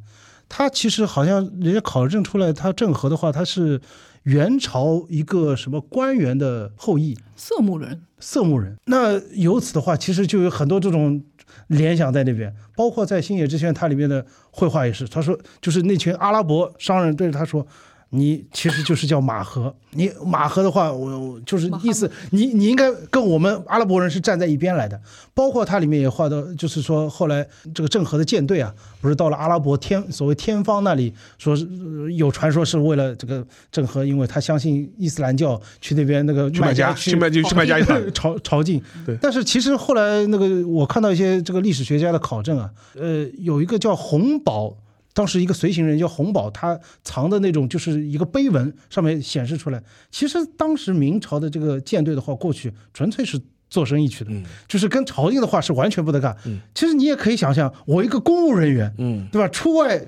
[0.50, 3.80] 他其实好像人家考证出来，他郑和的话，他是
[4.24, 8.76] 元朝一个什么官员的后裔，色目人，色目人。
[8.86, 11.24] 那由此的话，其实就有很多这种
[11.68, 15.08] 联想在那边，包括在星野之轩它里面的绘画也是。
[15.08, 17.66] 他说，就是那群阿拉伯商人对着他说。
[18.12, 25.00] 你其实就是叫马和，你马和的话，我我就是意思，你你应该跟我们阿拉伯人是站在一边来的。
[25.36, 38.82] 包括它里面也画到，就是说后来这个郑和的舰队啊，不是到了阿拉伯天所谓天方那里，说是呃有传说是为了这个郑和，因为他相信伊斯兰教，去那边那个去麦加去去麦去去麦加一趟 朝朝觐。
[39.06, 44.76] 对但是其实后来那个我看到一些这个历史学家的考证啊，呃，有一个叫洪宝。
[45.20, 53.38] 当时一个随行人叫洪宝，他藏的那种就是一个碑文，上面显示出来，其实当时明朝的这个舰队的话，过去纯粹是
[53.70, 56.34] 做生意去的，嗯就是跟朝廷的话是完全不得干。
[56.46, 59.46] 嗯其实你也可以想象，我一个公务人员，嗯，对吧？
[59.50, 60.02] 出外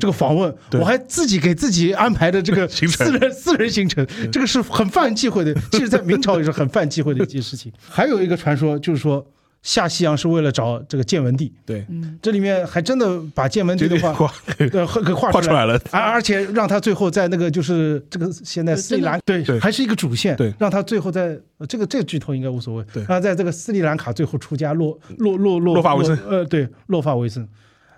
[0.00, 5.54] 这个访问，我还自己给自己安排的这个 行程私人 私人行程，这个是很犯忌讳的。
[5.70, 7.70] 其实，在明朝也是很犯忌讳的一件事情。
[7.86, 9.26] 还有一个传说就是说，
[9.66, 14.70] 下西洋是为了找这个建文帝，对，嗯，这里面还真的把建文帝的话给
[15.12, 15.32] 画出来。
[15.32, 19.58] 画出来了，而而且让他最后在那个就是这个现在斯里兰对对。
[19.58, 20.54] 还是一个主线，对。
[20.56, 23.02] 让他最后在呃这个这个剧透应该无所谓，对。
[23.02, 27.44] 让他在这个斯里兰卡最后出家落落落落落发为僧呃对落发为僧，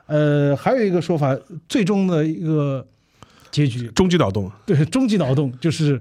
[0.06, 1.36] 呃还有一个说法，
[1.68, 2.86] 最终的一个
[3.50, 6.00] 结局，终极脑洞，对终极脑洞就是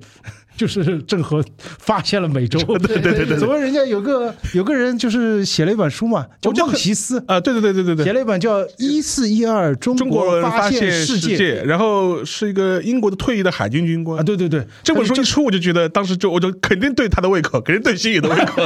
[0.57, 7.23] 就是郑和发现了美洲， 对对对对所谓人家有个有个人就是写了一本书嘛，叫孟我就很西斯。
[7.27, 8.05] 啊，对对对对对对。
[8.05, 18.63] 写了一本叫《一四一二中中国发发现世世界，然后是一个英国的退役的海军军官啊，对对对，这本书一出，我就觉得当时就我就肯定对他的胃口，肯定对星爷的胃口。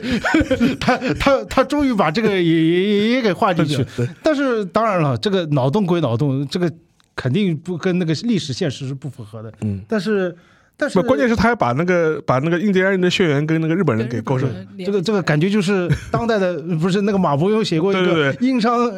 [0.80, 3.84] 他他他终于把这个也也也也给画进去。
[4.22, 6.70] 但是当然了，这个脑洞归脑洞，这个
[7.14, 9.52] 肯定不跟那个历史现实是不符合的。
[9.62, 10.36] 嗯，但是
[10.78, 14.46] 但是不，关键是他还把那个把那个印第安人的血缘跟那个日本人给勾上。
[14.78, 18.92] 这个这个感觉就是当代的，不是那个马伯庸写过一个殷商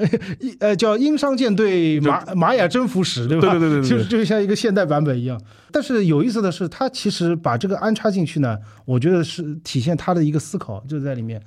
[0.58, 3.52] 呃叫殷商舰队马玛雅征服史，对吧？
[3.52, 5.40] 对对对对对就是就像一个现代版本一样。
[5.70, 11.40] 但是有意思的是，他其实把这个安插进去呢，我觉得是体现他的一个思考就在里面。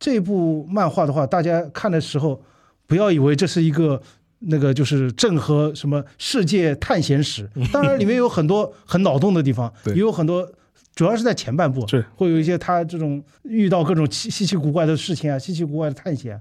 [0.00, 2.42] 这部漫画的话，大家看的时候
[2.86, 4.00] 不要以为这是一个。
[4.40, 10.46] 那个就是郑和什么世界探险史，当然里面有很多 很脑洞的地方，也有很多，
[10.94, 12.04] 主要是在前半部，是。
[12.14, 16.38] 会有一些他这种遇到各种稀稀奇古怪的事情啊，稀奇古怪的探险，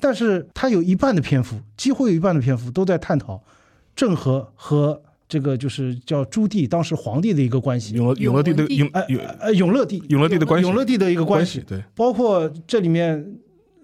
[0.00, 3.42] 但是他有一半的篇幅，几乎有一半的篇幅都在探讨
[3.94, 11.84] 郑和和这个就是叫朱棣当时皇帝的一个关系，永乐永乐帝的永呃永呃永乐帝永乐帝的关系，永乐帝的一个关系，关对。
[11.94, 13.24] 包括这里面，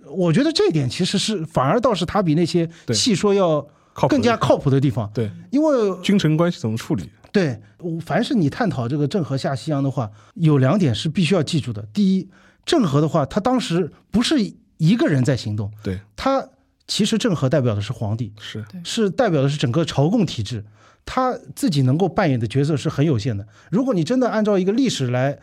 [0.06, 3.66] 我觉得这一点其实是反而倒是他比那些戏说要
[4.08, 5.30] 更加靠谱的地方，对。
[5.50, 7.08] 因为君臣关系怎么处理？
[7.30, 7.58] 对，
[8.04, 11.82] 凡是你探讨这个郑和下西洋的话，有两点是必须要记住的。
[11.92, 12.28] 第一，
[12.66, 14.36] 郑和的话，他当时不是
[14.76, 16.46] 一个人在行动，对，他
[16.86, 18.62] 其实郑和代表的是皇帝，是。
[18.84, 20.62] 是代表的是整个朝贡体制，
[21.06, 23.46] 他自己能够扮演的角色是很有限的。
[23.70, 25.38] 如果你真的按照一个历史来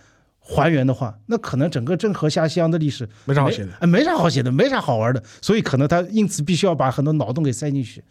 [0.51, 3.71] 还原的话，那可能整个郑和下西洋的历史没啥好写的。
[3.79, 8.03] 哎，没啥好写的，没啥好玩的，所以可能他因此必须要把很多脑洞给塞进去。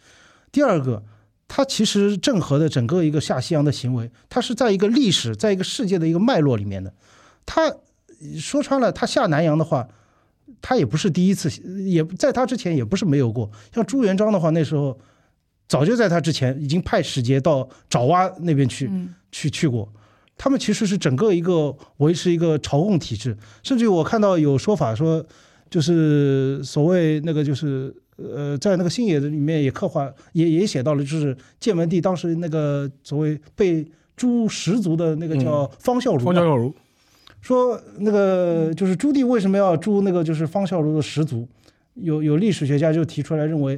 [0.49, 1.03] 第二个，
[1.49, 6.93] 他其实郑和的整个一个下西洋的行为，他是在一个历史，在一个世界的一个脉络里面的。
[7.45, 7.69] 他
[8.39, 9.85] 说穿了，他下南洋的话，
[10.61, 11.49] 他也不是第一次，
[11.83, 13.51] 也在他之前也不是没有过。
[13.75, 14.97] 像朱元璋的话，那时候
[15.67, 19.91] 早就在他之前已经派使节到爪哇那边去，嗯去去过。
[20.39, 25.23] 他们其实是整个一个维持一个朝贡体制，甚至于我看到有说法说，
[25.69, 33.85] 就是所谓那个就是呃，在那个星野的里面也刻画，也也写到了，就是建文帝当时那个所谓被
[34.15, 36.73] 诛十族的那个叫方孝孺啊，方孝孺
[37.41, 41.45] 说那个就是朱棣为什么要诛那个就是方孝孺的十族？
[41.95, 43.77] 有有历史学家就提出来认为，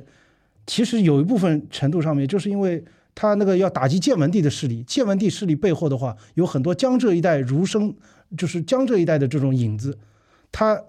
[0.67, 2.83] 其实有一部分程度上面就是因为
[3.13, 7.93] 他那个要打击建文帝的势力，建文帝势力背后的话有很多江浙一带儒生，
[8.37, 9.97] 就是江浙一带的这种影子，
[10.51, 10.81] 他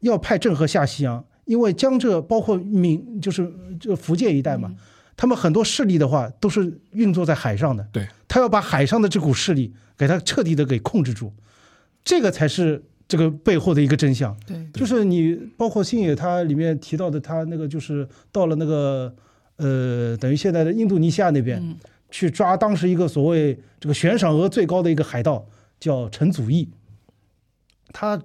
[0.00, 4.74] 要派郑和下西洋，因为江浙包括闽就是就福建一带嘛。
[5.16, 8.08] 他们很多势力的话都是运作在海上的，对。
[8.26, 11.30] 他要把海上的这股势力给他彻底的给控制住，
[12.02, 14.34] 这个才是这个背后的一个真相。
[14.46, 19.14] 对，就是你包括星野他里面提到的，他那个就是到了那个
[19.60, 21.76] 呃，等于现在的印度尼西亚那边、嗯
[22.12, 25.46] 去抓当时一个所谓这个悬赏额最高的一个海盗，
[25.78, 26.68] 叫陈祖义。
[27.92, 28.20] 他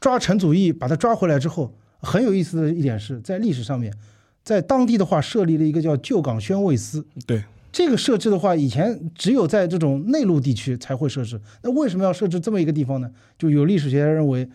[0.00, 3.94] 抓陈祖义，把他抓回来之后，很有意思的一点是在历史上面，
[4.42, 7.06] 在当地的话设立了一个叫旧港宣慰司。
[7.28, 11.40] 对这个设置的话，以前只有在这种内陆地区才会设置。
[11.62, 13.08] 那为什么要设置这么一个地方呢？
[13.38, 14.48] 就有历史学家认为，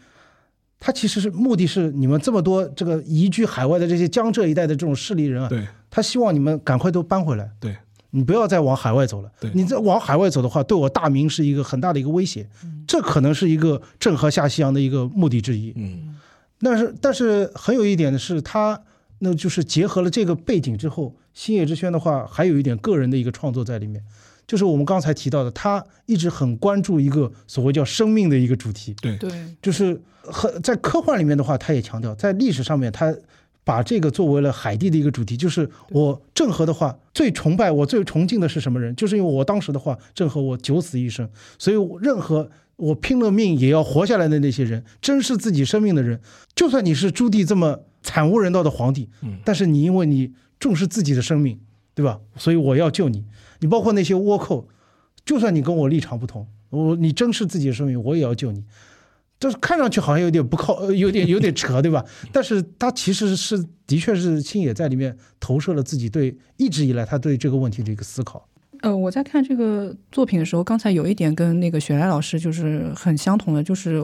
[0.78, 5.66] 它其实是目的是你们这么多这个移居海外的这些江浙一带的这种势力人啊，对
[5.96, 7.78] 他希望你们赶快都搬回来，对
[8.10, 9.52] 你不要再往海外走了对。
[9.54, 12.50] 你再往海外走的话，对我大明是一个很大的一个威胁。
[12.88, 15.72] 这可能是一个郑和下西洋的一个目的之一。
[15.76, 16.16] 嗯，
[16.60, 18.82] 但是但是很有一点的是，他
[19.20, 24.04] 那就是结合了这个背景之后，星野之轩的话还有一点个人的一个创作在里面，
[24.48, 29.30] 就是我们刚才提到的，他一直很关注一个所谓叫生命的一个主题，对对，
[29.62, 33.16] 就是很在科幻里面的话，他也强调，在历史上面他。
[33.64, 38.96] 把这个作为了海地的一个主题，就是我郑和的话最崇拜我最崇敬的是什么人？
[38.96, 46.20] 就是因为我当时的话，郑和我九死一生，所以任何我拼了命也要活下来的那些人，珍视自己生命的人，
[46.56, 51.60] 就算你是朱棣这么惨无人道的皇帝，嗯但是你因为你重视自己的生命，
[51.94, 52.20] 对吧？
[52.36, 53.24] 所以我要救你。
[53.60, 54.68] 你包括那些倭寇，
[55.24, 58.64] 就算你跟我立场不同，我你珍视自己的生命，我也要救你。
[59.44, 62.02] 就是看上去好像有点不靠，有点有点扯，对吧？
[62.32, 68.48] 但是他其实是的确是星野在里面投射了自己对一直以来他对这个问题的一个思考。
[68.80, 74.02] 呃，我在看这个作品的时候，刚才有一点跟那个雪莱老师就是很相同的，就是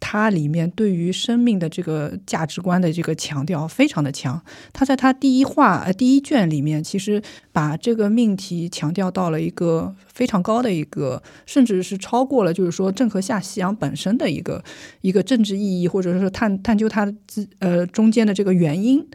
[0.00, 4.40] 它里面对于生命的这个价值观的这个强调非常的强。
[4.72, 7.20] 他在他第一话呃第一卷里面，其实
[7.52, 14.62] 把这个命题强调到了一个非常高的一个，甚至是超过了就是说郑和下西洋本身的一个
[15.00, 19.06] 一个政治意义，或者是探探究它自呃中间的这个原因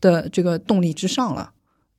[0.00, 1.52] 的这个动力之上了。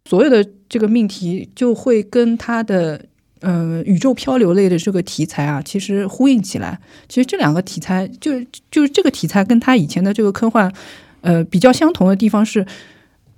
[0.08, 3.06] 所有的这个命题就会跟它的
[3.46, 6.80] 呃宇宙漂流类的这个题材啊，其实呼应起来。
[7.08, 8.32] 其实这两个题材，就
[8.72, 10.74] 就是这个题材跟他以前的这个科幻，
[11.22, 12.66] 呃比较相同的地方是，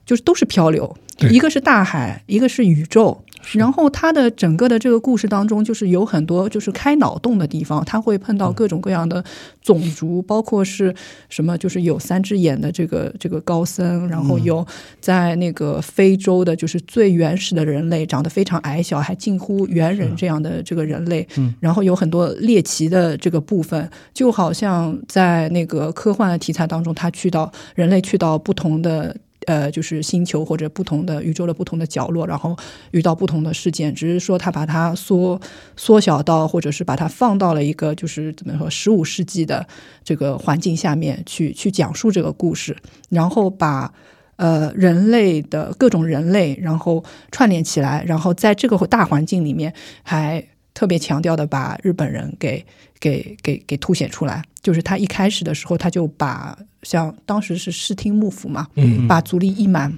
[0.05, 0.97] 就是都是漂流，
[1.29, 3.21] 一个是大海，一个是宇宙。
[3.53, 9.23] 然后他的整个的这个故事当中，就是有很多就是开脑洞的地方，他会碰到各种各样的
[9.61, 10.93] 种族，包括是
[11.29, 14.65] 什么，就是有三只眼的这个这个高僧，然后有
[14.99, 21.53] 在那个非洲的，就是最原始的人类，长得非常矮小，还近乎猿人这样的这个人类，嗯。
[21.59, 29.15] 然后有很多猎奇的这个部分，就好像在那个科幻的题材当中，他去到人类去到不同的。
[29.47, 32.53] 呃，就是星球或者不同的宇宙的不同的角落，然后
[32.91, 35.39] 遇到不同的事件，只是说他把它缩
[35.77, 39.65] 缩小到，或者是把它放到了一个就是怎么说十五世纪的
[40.03, 42.75] 这个环境下面去去讲述这个故事，
[43.09, 43.93] 然后把
[44.35, 47.01] 呃人类的各种人类，然后
[47.31, 50.45] 串联起来，然后在这个大环境里面还
[50.77, 52.63] 特别强调的把日本人给
[52.99, 59.91] 给给给凸显出来，就是他一开始的时候他就把像当时是视听幕府嘛，嗯把足利义满。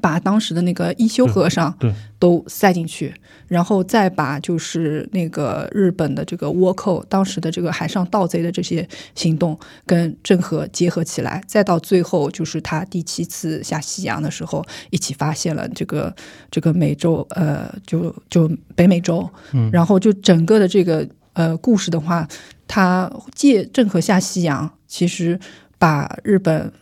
[0.00, 3.12] 把当时的那个一休和尚对都塞进去，
[3.48, 16.14] 然后再把就是那个日本的这个倭寇当时的这个海上盗贼的这些行动跟郑和结合起来，再到最后就是他第七次下西洋的时候，一起发现了这个
[16.50, 22.26] 这个美洲，呃，就就北美洲，嗯然后就整个的这个呃故事的话，
[22.68, 25.38] 他借郑和下西洋，其实
[25.78, 26.72] 把日本。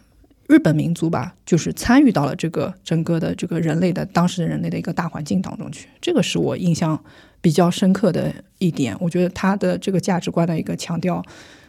[0.51, 7.01] 日本民族吧，就是参与到了这个整个的这个人类的当时的人类的一个大环境当中去，这个是我印象
[7.41, 8.97] 比较深刻的一点。
[8.99, 11.25] 我觉得他的这个价值观的一个强调，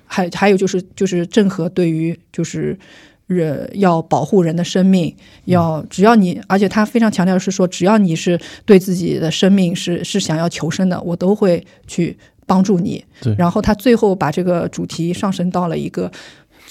[0.08, 2.76] 还还有就是就是郑和对于就是
[3.28, 12.18] 人要保护人的生命，要只要你，而且他非常强调是说，只要你是对自己的生命是是想要求生的，我都会去
[12.48, 13.06] 帮助你。
[13.22, 16.12] 对然后他最后把这个主题上升到了一个。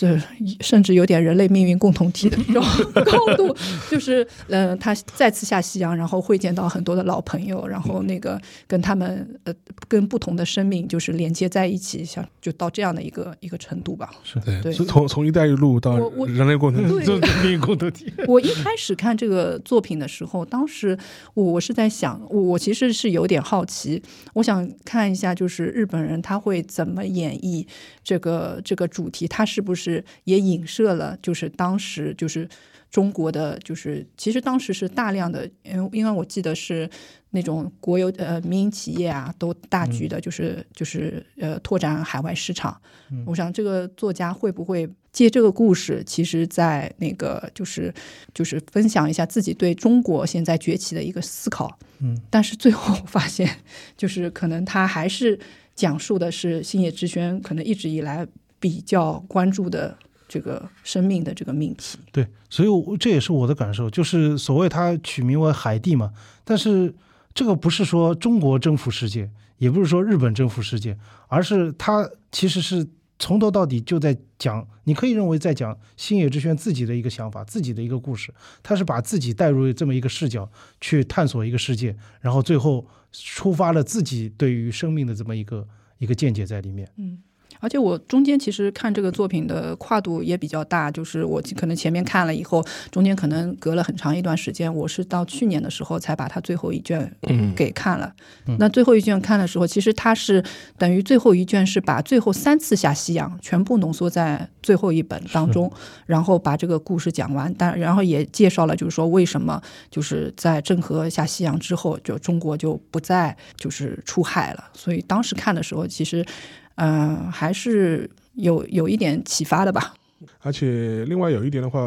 [0.00, 0.18] 这
[0.60, 2.64] 甚至有点人类命运共同体的这种
[3.04, 3.54] 高度，
[3.90, 9.52] 就是呃，他再次下西洋，然后会见到很多的老朋友，然后那个跟他们呃
[9.88, 14.10] 跟不同的生命就是连接在一起，像就到这样的一个一个程度吧。
[14.42, 18.10] 对，对从从“一带一路”到人类共同命运共同体。
[18.26, 20.96] 我一开始看这个作品的时候，当时
[21.34, 24.02] 我我是在想，我我其实是有点好奇，
[24.32, 27.66] 我想看一下，就是日本人他会怎么演绎
[28.02, 29.89] 这个这个主题，他是不是
[30.24, 32.48] 也影射了，就是当时就是
[32.90, 36.88] 中国的，就是其实当时是大量的，因为因为我记得是
[37.30, 42.80] 那种国有呃民营企业啊，都大举的，就是、就是呃拓展海外市场。
[43.24, 47.92] 我想这个作家会不会借这个故事，其实在那个就是
[48.34, 51.78] 就是分享一下自己对中国现在崛起的一个思考。
[51.98, 53.48] 嗯，但是最后发现，
[53.96, 55.38] 就是可能他还是
[55.74, 58.26] 讲述的是星野之轩可能一直以来
[58.60, 59.96] 比较关注的
[60.28, 61.98] 这个生命的这个命题。
[62.12, 66.12] 对，所以我这也是我的感受，就是所谓它取名为海地嘛，
[66.44, 66.94] 但是
[67.34, 69.28] 这个不是说中国征服世界，
[69.58, 70.96] 也不是说日本征服世界，
[71.26, 72.86] 而是它其实是
[73.18, 78.32] 从头到底就在讲，你可以认为在讲星野之轩自己的一个想法，自己的一个故事，
[78.62, 80.50] 他是把自己带入这么一个视角
[80.80, 85.66] 去探索一个世界，然后最后出发了自己对于生命的这么一个
[85.98, 86.88] 一个见解在里面。
[86.96, 87.18] 嗯，
[87.60, 98.12] 而且我中间其实看这个作品的跨度也比较大，就是我可能前面看了以后，中间可能隔了很长一段时间，我是到去年的时候才把它最后一卷嗯，给看了。
[98.46, 100.42] 嗯那最后一卷看的时候，其实它是
[100.76, 105.70] 等于最后一卷是把最后三次下西洋全部浓缩在最后一本当中，
[106.06, 107.54] 然后把这个故事讲完。
[107.56, 109.60] 但然后也介绍了，就是说为什么
[109.90, 114.64] 就是在郑和下西洋之后，就中国就不再就是出海了。
[114.72, 116.26] 所以当时看的时候，其实嗯、
[116.76, 119.94] 呃还是有有一点启发的吧。
[120.42, 121.80] 而且另外有一点的话，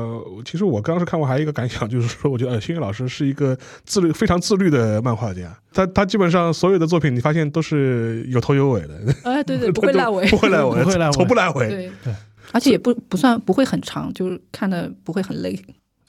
[0.44, 3.56] 其实我刚时看过还有一个感想，就是说，我觉得呃，星月老师是一个
[3.86, 5.56] 自律非常自律的漫画家。
[5.72, 9.00] 他他基本上所有的作品，你发现都是有头有尾的。
[9.24, 11.70] 哎，对对， 不会烂尾，不会烂尾，不会烂尾从不烂尾。
[11.70, 12.14] 对对，
[12.52, 15.56] 而且也不不算不会很长，就是看的不会很累。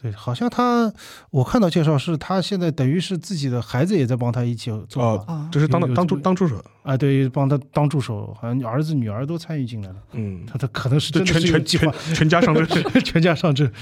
[0.05, 0.93] 对，好像他
[1.31, 9.97] 我看到介绍是他现在等于是自己的孩子也在帮他一起做哦，就是当当助当助手啊，对，帮他当助手，好像儿子女儿都参与进来了。
[10.13, 12.67] 嗯，他他可能是真的全全全 全家上阵，
[13.03, 13.73] 全家上阵。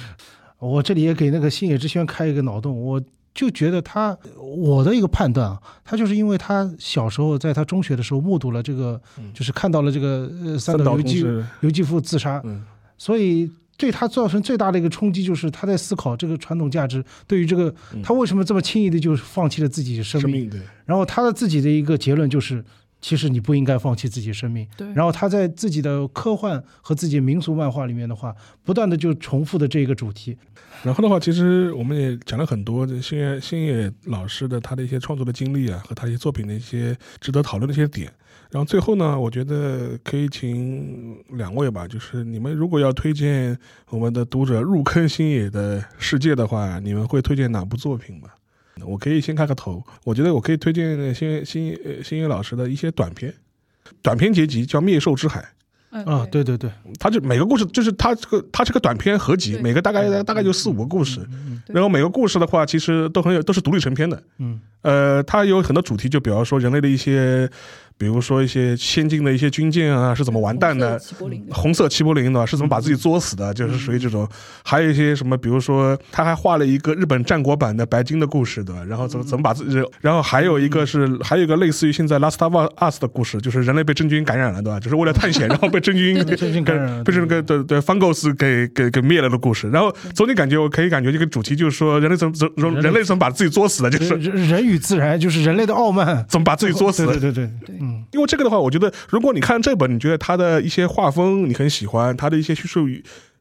[0.60, 3.02] 我这里也给那个星野之轩开一个脑洞，我
[3.34, 9.02] 就觉得他我的一个判断啊，他就是因为他小时候在他中学的时候目睹了这个，
[9.34, 11.26] 就是看到了这个呃三岛由纪
[11.62, 12.40] 由纪夫自杀，
[12.96, 13.50] 所以。
[13.76, 20.50] 对他造成最大的一个冲击，就是他在思考这个传统价值对于这个他为什么这么轻易的就放弃了自己的生命。
[20.84, 22.64] 然后他的自己的一个结论就是，
[23.00, 24.66] 其实你不应该放弃自己生命。
[24.76, 24.86] 对。
[24.92, 30.36] 然后他在自己的科幻和自己民俗漫画里面的话，不断的就重复的这个主题。
[30.84, 38.12] 然后的话，其实我们也讲了很多星野星野老师的他的一些创作的经历啊，和他一些作品的一些值得讨论的一些点。
[38.52, 43.58] 然后最后呢，我觉得可以请两位吧，就是你们如果要推荐
[43.88, 48.28] 我们的读者入坑星野的世界的话，你们会推荐哪部作品吧？
[48.84, 51.74] 我可以先开个头，我觉得我可以推荐星星
[52.04, 53.32] 星野老师的一些短片，
[54.02, 55.40] 短篇结集叫《灭兽之海》。
[56.06, 61.20] 啊，对对对，他就每个故事就是他这个他这个短篇合集，每个大概大概就四五个故事，
[61.66, 64.22] 然后每个故事的话其实都很有都是独立成篇的。
[64.38, 67.50] 嗯，呃，它有很多主题，就比方说人类的一些。
[68.02, 71.00] 比如说一些先进的一些军舰啊是怎么完蛋的？
[71.52, 73.54] 红色齐柏林的是怎么把自己作死的？
[73.54, 74.28] 就是属于这种。
[74.64, 78.84] 还有一些什么，比如说他还画了一个日本战国版的白金的故事，对吧？
[78.88, 84.80] 然后怎么怎么把自己，然后还有一个是还有一个类似于现在《Last of Us》的故事，就是人类被真菌感染了，对吧？
[84.80, 89.70] 就是为了探险， 然后被真菌真菌感染，被这个对对 Fungus 给给给灭了的故事。
[89.70, 92.50] 然后总体感觉我可以感觉这个主题就是说人类怎么怎
[92.82, 97.06] 人类怎么把自己作死的，就是人与自然，就是人类的傲慢怎么把自己作死？
[97.06, 97.76] 对对对对，
[98.10, 98.72] 因为这个的话，我。
[98.72, 102.88] 觉得，如果你看这本，你觉得他的一些画风你很喜欢，他的一些叙述，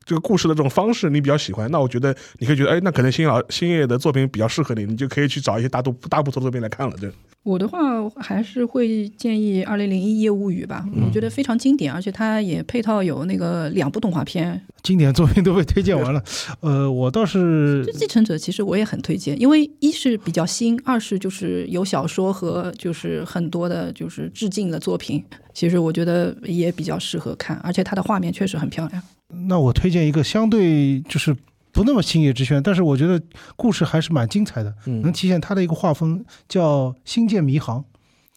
[0.03, 6.95] 这个故事的这种方式你比较喜欢，那我觉得你可以觉得，哎，那可能星老星爷的作品比较适合你，你就可以去找一些大部大部头的作品来看了。
[6.99, 7.09] 对，
[7.43, 14.61] 我的话还是会建议《二零零一夜物语》吧，我觉得非常经典，而且它也配套有那个两部动画片。
[14.81, 16.23] 经典作品都被推荐完了，
[16.61, 25.23] 呃，我倒是继承者，其实我也很推荐，因为一是比较新，二是就是有小说和就是很多的就是致敬的作品，
[25.53, 29.01] 其实我觉得也比较适合看，而且它的画面确实很漂亮。
[29.47, 31.35] 那我推荐一个相对就是
[31.71, 33.21] 不那么星野之轩，但是我觉得
[33.55, 37.79] 故事还是蛮精彩的，能体现他的一个画风，叫《星舰迷航》。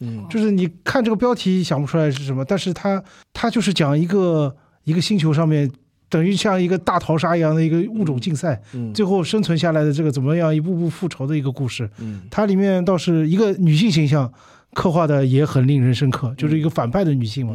[0.01, 3.03] 嗯，就是你看这个标题想不出来是什么，但是它
[3.33, 5.71] 它就是讲一个一个星球上面。
[6.07, 8.61] 等于像一个大逃杀一样的一个物种竞赛，
[8.93, 11.89] 最后生存下来的这个怎么样一步步复仇的一个故事。
[12.29, 14.31] 它里面倒是一个女性形象
[14.73, 17.53] 刻画的也很令人深刻，就是一个反派的女性嘛。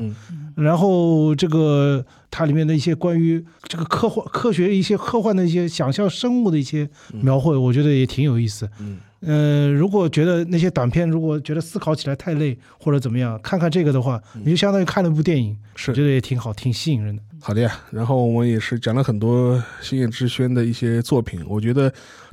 [0.60, 6.88] 然后这个它里面的一些关于这个科幻科学一些科幻的一些想象生物的一些
[7.22, 8.68] 描绘，我觉得也挺有意思。
[8.80, 17.22] 嗯呃，如果觉得那些短片如果觉得思考起来太累或者怎么样，看看这个的话，你就相当于看了部电影，是觉得也挺好，挺吸引人的。
[17.38, 21.92] 好的呀，然后我们也是讲了很多星野之轩的一些作品，我觉得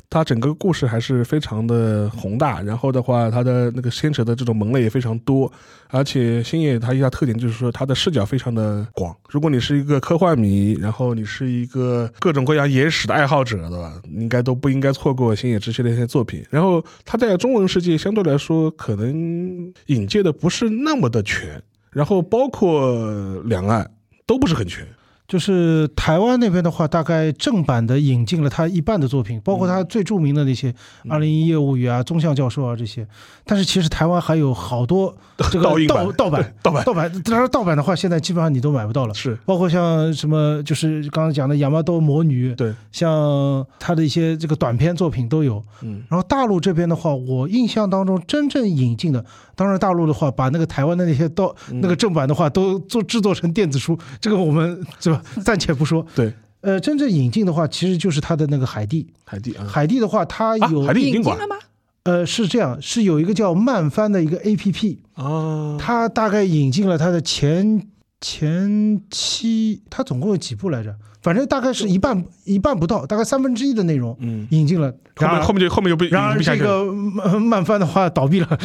[0.09, 5.51] 他整个故事还是非常的宏大，然后的话，他的那个牵扯的这种门类也非常多，
[5.89, 9.13] 而且星野他一大特点就是说他的视角非常的广。
[9.29, 14.01] 如果你是一个科幻迷，然后你是一个各种各样野史的爱好者，对吧？
[14.13, 16.41] 应该都不应该错过星野之轩的一些作品。
[16.49, 21.61] 然后他在中文世界相对来说可能引介的不是那么的全，
[21.91, 23.91] 然后包括两岸
[24.25, 24.87] 都不是很全。
[25.27, 30.71] 就是台湾那边的话，大概正版的引进了他一半的作品，包括他最著名的那些
[31.09, 33.05] 《二零一业务语》啊、《宗像教授》啊这些。
[33.43, 35.13] 但是其实台湾还有好多
[35.51, 37.21] 这个盗 盗版、盗版、盗版。
[37.23, 39.13] 当然盗版的话，现在基本上你都买不到了。
[39.13, 45.61] 是，包括像什么，就是刚刚讲的《亚麻豆魔女》，对，像他的一些这个短片作品都有。
[45.81, 46.03] 嗯。
[46.09, 49.25] 然后大陆这边的话，我印象当中真正引进的，
[49.55, 55.16] 当然大陆的话，把那个台湾的那些盗那个正版的话都做制作成电子书，这个我们对吧？
[55.43, 59.07] 暂且不说，对，呃，真正引进的话，其实就是它的那个海地。
[59.23, 61.55] 海地啊，海地的话，它有海地引进了吗？
[62.03, 67.87] 呃，是这样，是有一个叫漫翻的一个 A P P 啊，它大概引进了它的前
[68.19, 70.95] 前期，它总共有几部来着？
[71.21, 74.93] 反正大概是一半一半不到，大概三分之一的内容，嗯，引进了。
[75.19, 78.47] 然后面后面就后面就被然而这个漫漫翻的话倒闭了。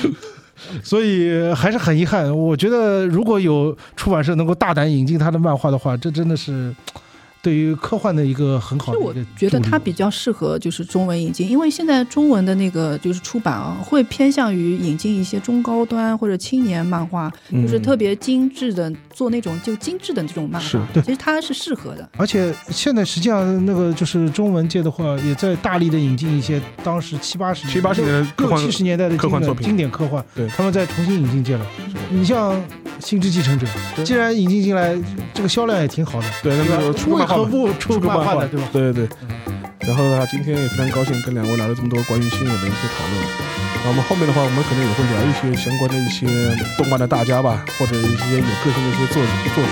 [0.82, 2.36] 所以还是很遗憾。
[2.36, 6.74] 我觉得如果有出版社能够大胆引进他的漫画的话，这真的是。
[7.42, 20.86] 对于科幻的一个很好的，我觉得它比较适合就是中文引进，因为现在中文的那个就是出版啊，会偏向于引进一些中高端或者青年漫画，就是特别精致的做那种就精致的这种漫画。
[20.92, 22.08] 对其实它是适合的。
[22.16, 30.24] 而且现在实际上那个就是中文界的话，也在大力的引进一些当时七八十七八十年六七十年代的科幻作品，经典科幻。
[30.34, 31.64] 对，他们在重新引进进来。
[32.10, 32.52] 你像
[32.98, 33.66] 《星之继承者》，
[34.02, 34.94] 既然引进进来，
[35.32, 36.26] 这个销量也挺好的。
[36.42, 38.68] 对，那个出漫何不出个漫画的，对吧？
[38.72, 39.16] 对对对。
[39.88, 43.14] 然后的话，今天也非常高兴跟两位聊了这么多关于新闻的一些讨论。
[43.82, 46.26] 那我们后面的话，我们可能也会聊一些相关的一些
[46.76, 49.22] 动漫的大家吧，或者一些有个性的一些作
[49.54, 49.70] 作者，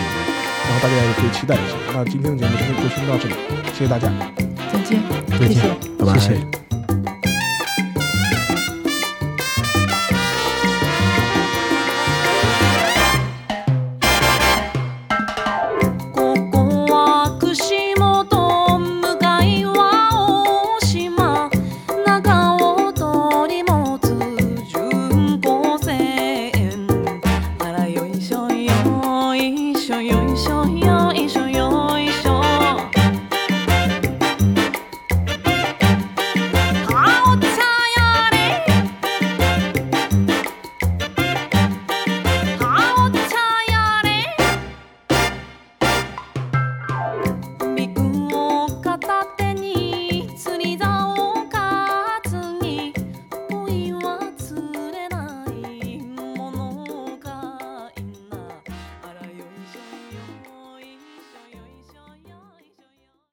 [0.64, 1.76] 然后大家也可以期待一下。
[1.92, 3.34] 那今天的节目就先到这里，
[3.76, 4.10] 谢谢大家，
[4.72, 5.00] 再见，
[5.38, 5.62] 再见，
[5.98, 6.67] 拜拜，谢谢。